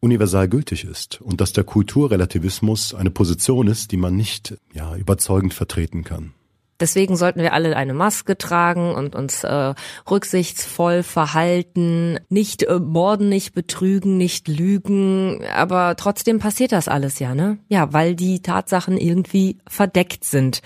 universal 0.00 0.48
gültig 0.48 0.84
ist 0.84 1.20
und 1.22 1.40
dass 1.40 1.52
der 1.52 1.64
Kulturrelativismus 1.64 2.94
eine 2.94 3.10
Position 3.10 3.66
ist, 3.66 3.92
die 3.92 3.96
man 3.96 4.14
nicht 4.14 4.58
ja, 4.74 4.94
überzeugend 4.96 5.54
vertreten 5.54 6.04
kann. 6.04 6.32
Deswegen 6.80 7.16
sollten 7.16 7.40
wir 7.40 7.52
alle 7.52 7.76
eine 7.76 7.94
Maske 7.94 8.36
tragen 8.36 8.94
und 8.94 9.14
uns 9.14 9.44
äh, 9.44 9.74
rücksichtsvoll 10.10 11.02
verhalten, 11.02 12.18
nicht 12.28 12.64
äh, 12.64 12.78
morden, 12.78 13.28
nicht 13.28 13.54
betrügen, 13.54 14.16
nicht 14.16 14.48
lügen, 14.48 15.44
aber 15.54 15.96
trotzdem 15.96 16.38
passiert 16.38 16.72
das 16.72 16.88
alles 16.88 17.18
ja, 17.18 17.34
ne? 17.34 17.58
Ja, 17.68 17.92
weil 17.92 18.14
die 18.14 18.42
Tatsachen 18.42 18.98
irgendwie 18.98 19.58
verdeckt 19.66 20.24
sind. 20.24 20.60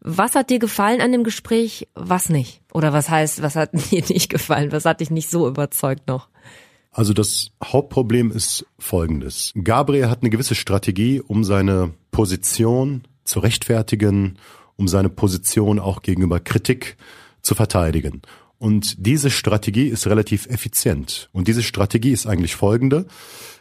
Was 0.00 0.34
hat 0.34 0.50
dir 0.50 0.58
gefallen 0.58 1.00
an 1.00 1.12
dem 1.12 1.24
Gespräch, 1.24 1.88
was 1.94 2.28
nicht? 2.28 2.60
Oder 2.72 2.92
was 2.92 3.08
heißt, 3.08 3.42
was 3.42 3.56
hat 3.56 3.70
dir 3.90 4.04
nicht 4.08 4.28
gefallen? 4.30 4.72
Was 4.72 4.84
hat 4.84 5.00
dich 5.00 5.10
nicht 5.10 5.30
so 5.30 5.48
überzeugt 5.48 6.08
noch? 6.08 6.28
Also 6.90 7.12
das 7.12 7.50
Hauptproblem 7.62 8.30
ist 8.30 8.66
folgendes. 8.78 9.52
Gabriel 9.62 10.08
hat 10.08 10.22
eine 10.22 10.30
gewisse 10.30 10.54
Strategie, 10.54 11.20
um 11.20 11.42
seine 11.42 11.92
Position 12.12 13.02
zu 13.24 13.40
rechtfertigen, 13.40 14.38
um 14.76 14.88
seine 14.88 15.08
Position 15.08 15.78
auch 15.78 16.02
gegenüber 16.02 16.40
Kritik 16.40 16.96
zu 17.42 17.54
verteidigen. 17.54 18.22
Und 18.58 18.94
diese 18.98 19.30
Strategie 19.30 19.88
ist 19.88 20.06
relativ 20.06 20.46
effizient. 20.46 21.28
Und 21.32 21.48
diese 21.48 21.62
Strategie 21.62 22.12
ist 22.12 22.26
eigentlich 22.26 22.56
folgende. 22.56 23.06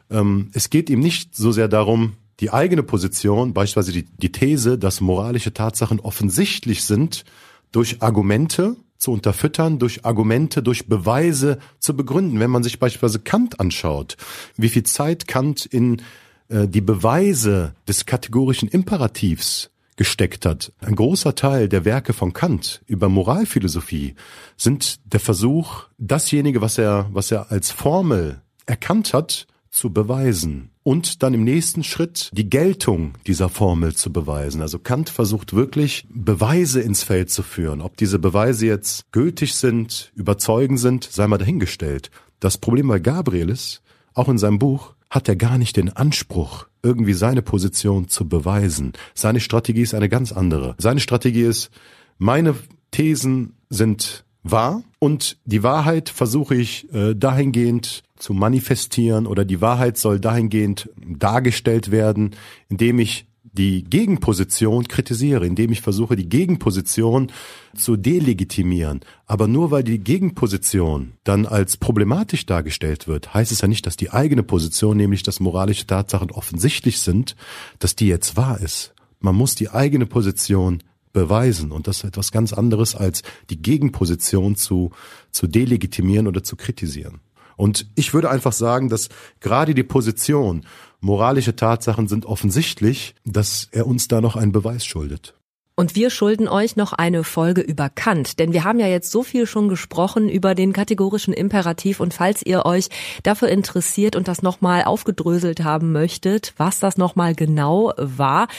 Ähm, 0.09 0.49
es 0.53 0.69
geht 0.69 0.89
ihm 0.89 0.99
nicht 0.99 1.35
so 1.35 1.51
sehr 1.51 1.67
darum, 1.67 2.13
die 2.39 2.51
eigene 2.51 2.83
Position, 2.83 3.53
beispielsweise 3.53 3.91
die, 3.91 4.05
die 4.17 4.31
These, 4.31 4.77
dass 4.77 5.01
moralische 5.01 5.53
Tatsachen 5.53 5.99
offensichtlich 5.99 6.83
sind, 6.83 7.25
durch 7.71 8.01
Argumente 8.01 8.75
zu 8.97 9.11
unterfüttern, 9.11 9.79
durch 9.79 10.05
Argumente, 10.05 10.63
durch 10.63 10.87
Beweise 10.87 11.59
zu 11.79 11.95
begründen. 11.95 12.39
Wenn 12.39 12.51
man 12.51 12.63
sich 12.63 12.79
beispielsweise 12.79 13.19
Kant 13.19 13.59
anschaut, 13.59 14.15
wie 14.55 14.69
viel 14.69 14.83
Zeit 14.83 15.27
Kant 15.27 15.65
in 15.65 16.01
äh, 16.47 16.67
die 16.67 16.81
Beweise 16.81 17.75
des 17.87 18.05
kategorischen 18.05 18.69
Imperativs 18.69 19.69
gesteckt 19.97 20.45
hat. 20.45 20.71
Ein 20.79 20.95
großer 20.95 21.35
Teil 21.35 21.69
der 21.69 21.85
Werke 21.85 22.13
von 22.13 22.33
Kant 22.33 22.81
über 22.87 23.09
Moralphilosophie 23.09 24.15
sind 24.57 24.99
der 25.11 25.19
Versuch, 25.19 25.83
dasjenige, 25.97 26.61
was 26.61 26.77
er, 26.77 27.09
was 27.11 27.31
er 27.31 27.51
als 27.51 27.71
Formel 27.71 28.41
erkannt 28.65 29.13
hat, 29.13 29.47
zu 29.69 29.91
beweisen 29.91 30.69
und 30.83 31.23
dann 31.23 31.33
im 31.33 31.43
nächsten 31.43 31.83
Schritt 31.83 32.29
die 32.33 32.49
Geltung 32.49 33.13
dieser 33.25 33.49
Formel 33.49 33.95
zu 33.95 34.13
beweisen. 34.13 34.61
Also 34.61 34.77
Kant 34.77 35.09
versucht 35.09 35.53
wirklich 35.53 36.05
Beweise 36.09 36.81
ins 36.81 37.03
Feld 37.03 37.31
zu 37.31 37.41
führen. 37.41 37.81
Ob 37.81 37.97
diese 37.97 38.19
Beweise 38.19 38.67
jetzt 38.67 39.11
gültig 39.11 39.55
sind, 39.55 40.11
überzeugend 40.15 40.79
sind, 40.79 41.05
sei 41.05 41.27
mal 41.27 41.39
dahingestellt. 41.39 42.11
Das 42.39 42.57
Problem 42.57 42.87
bei 42.87 42.99
Gabriel 42.99 43.49
ist, 43.49 43.81
auch 44.13 44.29
in 44.29 44.37
seinem 44.37 44.59
Buch 44.59 44.93
hat 45.13 45.29
er 45.29 45.35
gar 45.35 45.59
nicht 45.59 45.77
den 45.77 45.89
Anspruch, 45.89 46.65
irgendwie 46.81 47.13
seine 47.13 47.43
Position 47.43 48.07
zu 48.07 48.27
beweisen. 48.27 48.93
Seine 49.13 49.39
Strategie 49.39 49.83
ist 49.83 49.93
eine 49.93 50.09
ganz 50.09 50.31
andere. 50.31 50.73
Seine 50.79 51.01
Strategie 51.01 51.43
ist, 51.43 51.69
meine 52.17 52.55
Thesen 52.89 53.53
sind 53.69 54.25
wahr 54.41 54.81
und 54.97 55.37
die 55.45 55.61
Wahrheit 55.61 56.09
versuche 56.09 56.55
ich 56.55 56.91
äh, 56.93 57.13
dahingehend 57.13 58.01
zu 58.15 58.33
manifestieren 58.33 59.27
oder 59.27 59.45
die 59.45 59.61
Wahrheit 59.61 59.99
soll 59.99 60.19
dahingehend 60.19 60.89
dargestellt 60.97 61.91
werden, 61.91 62.31
indem 62.67 62.97
ich 62.97 63.27
die 63.53 63.83
Gegenposition 63.83 64.87
kritisiere, 64.87 65.45
indem 65.45 65.71
ich 65.71 65.81
versuche, 65.81 66.15
die 66.15 66.27
Gegenposition 66.27 67.31
zu 67.75 67.95
delegitimieren. 67.95 69.01
Aber 69.27 69.47
nur 69.47 69.71
weil 69.71 69.83
die 69.83 69.99
Gegenposition 69.99 71.13
dann 71.23 71.45
als 71.45 71.77
problematisch 71.77 72.45
dargestellt 72.45 73.07
wird, 73.07 73.33
heißt 73.33 73.51
es 73.51 73.61
ja 73.61 73.67
nicht, 73.67 73.85
dass 73.85 73.95
die 73.95 74.11
eigene 74.11 74.43
Position, 74.43 74.97
nämlich 74.97 75.23
dass 75.23 75.39
moralische 75.39 75.87
Tatsachen 75.87 76.31
offensichtlich 76.31 76.99
sind, 76.99 77.35
dass 77.79 77.95
die 77.95 78.07
jetzt 78.07 78.35
wahr 78.35 78.59
ist. 78.59 78.93
Man 79.19 79.35
muss 79.35 79.55
die 79.55 79.69
eigene 79.69 80.07
Position 80.07 80.81
beweisen. 81.13 81.71
Und 81.71 81.87
das 81.87 81.97
ist 81.97 82.03
etwas 82.05 82.31
ganz 82.31 82.51
anderes, 82.51 82.95
als 82.95 83.21
die 83.49 83.61
Gegenposition 83.61 84.55
zu, 84.55 84.91
zu 85.31 85.47
delegitimieren 85.47 86.27
oder 86.27 86.43
zu 86.43 86.55
kritisieren. 86.55 87.21
Und 87.55 87.87
ich 87.95 88.13
würde 88.13 88.29
einfach 88.29 88.53
sagen, 88.53 88.89
dass 88.89 89.09
gerade 89.39 89.73
die 89.73 89.83
Position, 89.83 90.65
moralische 90.99 91.55
Tatsachen 91.55 92.07
sind 92.07 92.25
offensichtlich, 92.25 93.15
dass 93.25 93.67
er 93.71 93.87
uns 93.87 94.07
da 94.07 94.21
noch 94.21 94.35
einen 94.35 94.51
Beweis 94.51 94.85
schuldet. 94.85 95.35
Und 95.75 95.95
wir 95.95 96.11
schulden 96.11 96.47
euch 96.47 96.75
noch 96.75 96.93
eine 96.93 97.23
Folge 97.23 97.61
über 97.61 97.89
Kant, 97.89 98.37
denn 98.37 98.53
wir 98.53 98.63
haben 98.63 98.79
ja 98.79 98.85
jetzt 98.85 99.09
so 99.09 99.23
viel 99.23 99.47
schon 99.47 99.69
gesprochen 99.69 100.29
über 100.29 100.53
den 100.53 100.71
kategorischen 100.71 101.33
Imperativ 101.33 101.99
und 101.99 102.13
falls 102.13 102.45
ihr 102.45 102.67
euch 102.67 102.89
dafür 103.23 103.47
interessiert 103.47 104.15
und 104.15 104.27
das 104.27 104.43
nochmal 104.43 104.83
aufgedröselt 104.83 105.63
haben 105.63 105.91
möchtet, 105.91 106.53
was 106.57 106.79
das 106.79 106.97
nochmal 106.97 107.33
genau 107.33 107.91
war, 107.97 108.49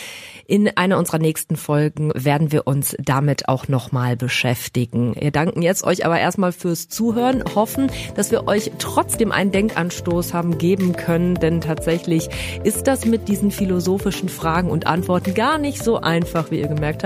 in 0.49 0.77
einer 0.77 0.99
unserer 0.99 1.21
nächsten 1.21 1.55
Folgen 1.55 2.11
werden 2.17 2.51
wir 2.51 2.67
uns 2.67 2.97
damit 2.99 3.49
auch 3.49 3.69
nochmal 3.69 4.17
beschäftigen. 4.17 5.15
Wir 5.17 5.31
danken 5.31 5.63
jetzt 5.63 5.85
euch 5.85 6.05
aber 6.05 6.19
erstmal 6.19 6.51
fürs 6.51 6.89
Zuhören, 6.89 7.45
hoffen, 7.55 7.93
dass 8.17 8.33
wir 8.33 8.49
euch 8.49 8.73
trotzdem 8.81 9.31
einen 9.31 9.53
Denkanstoß 9.53 10.35
haben 10.35 10.59
geben 10.59 10.97
können, 10.97 11.37
denn 11.37 11.61
tatsächlich 11.61 12.29
ist 12.65 12.89
das 12.89 13.05
mit 13.05 13.29
diesen 13.29 13.53
philosophischen 13.53 14.29
Fragen 14.29 14.69
und 14.69 14.89
Antworten 14.89 15.33
gar 15.35 15.59
nicht 15.59 15.81
so 15.81 16.01
einfach, 16.01 16.51
wie 16.51 16.59
ihr 16.59 16.67
gemerkt 16.67 17.03
habt. 17.03 17.04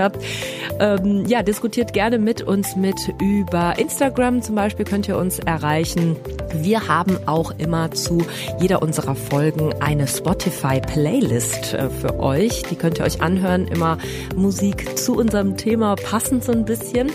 Ähm, 0.79 1.25
ja, 1.27 1.43
diskutiert 1.43 1.93
gerne 1.93 2.19
mit 2.19 2.41
uns 2.41 2.75
mit 2.75 2.97
über 3.21 3.77
Instagram 3.77 4.41
zum 4.41 4.55
Beispiel 4.55 4.85
könnt 4.85 5.07
ihr 5.07 5.17
uns 5.17 5.39
erreichen. 5.39 6.15
Wir 6.55 6.87
haben 6.87 7.17
auch 7.27 7.51
immer 7.57 7.91
zu 7.91 8.23
jeder 8.59 8.81
unserer 8.81 9.15
Folgen 9.15 9.73
eine 9.79 10.07
Spotify-Playlist 10.07 11.73
äh, 11.73 11.89
für 11.89 12.19
euch. 12.19 12.63
Die 12.63 12.75
könnt 12.75 12.99
ihr 12.99 13.05
euch 13.05 13.21
anhören. 13.21 13.67
Immer 13.67 13.97
Musik 14.35 14.97
zu 14.97 15.15
unserem 15.15 15.57
Thema 15.57 15.95
passend 15.95 16.43
so 16.43 16.51
ein 16.51 16.65
bisschen. 16.65 17.11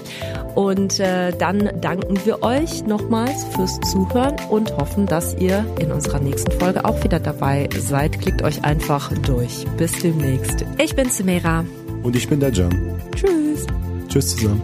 Und 0.55 1.01
äh, 1.01 1.33
dann 1.37 1.71
danken 1.81 2.19
wir 2.25 2.43
euch 2.43 2.87
nochmals 2.87 3.45
fürs 3.57 3.81
Zuhören 3.91 4.37
und 4.51 4.77
hoffen, 4.77 5.07
dass 5.07 5.35
ihr 5.35 5.67
in 5.81 5.91
unserer 5.91 6.21
nächsten 6.21 6.53
Folge 6.53 6.85
auch 6.85 7.03
wieder 7.03 7.19
dabei 7.19 7.69
seid. 7.79 8.21
Klickt 8.21 8.43
euch 8.43 8.65
einfach 8.65 9.13
durch. 9.27 9.65
Bis 9.77 9.93
demnächst. 9.99 10.65
Ich 10.79 10.95
bin 10.95 11.11
Simera. 11.11 11.65
Und 12.05 12.15
ich 12.15 12.29
bin 12.29 12.39
der 12.39 12.53
Jan. 12.53 12.71
Tschüss. 13.17 13.67
Tschüss 14.09 14.37
zusammen. 14.37 14.63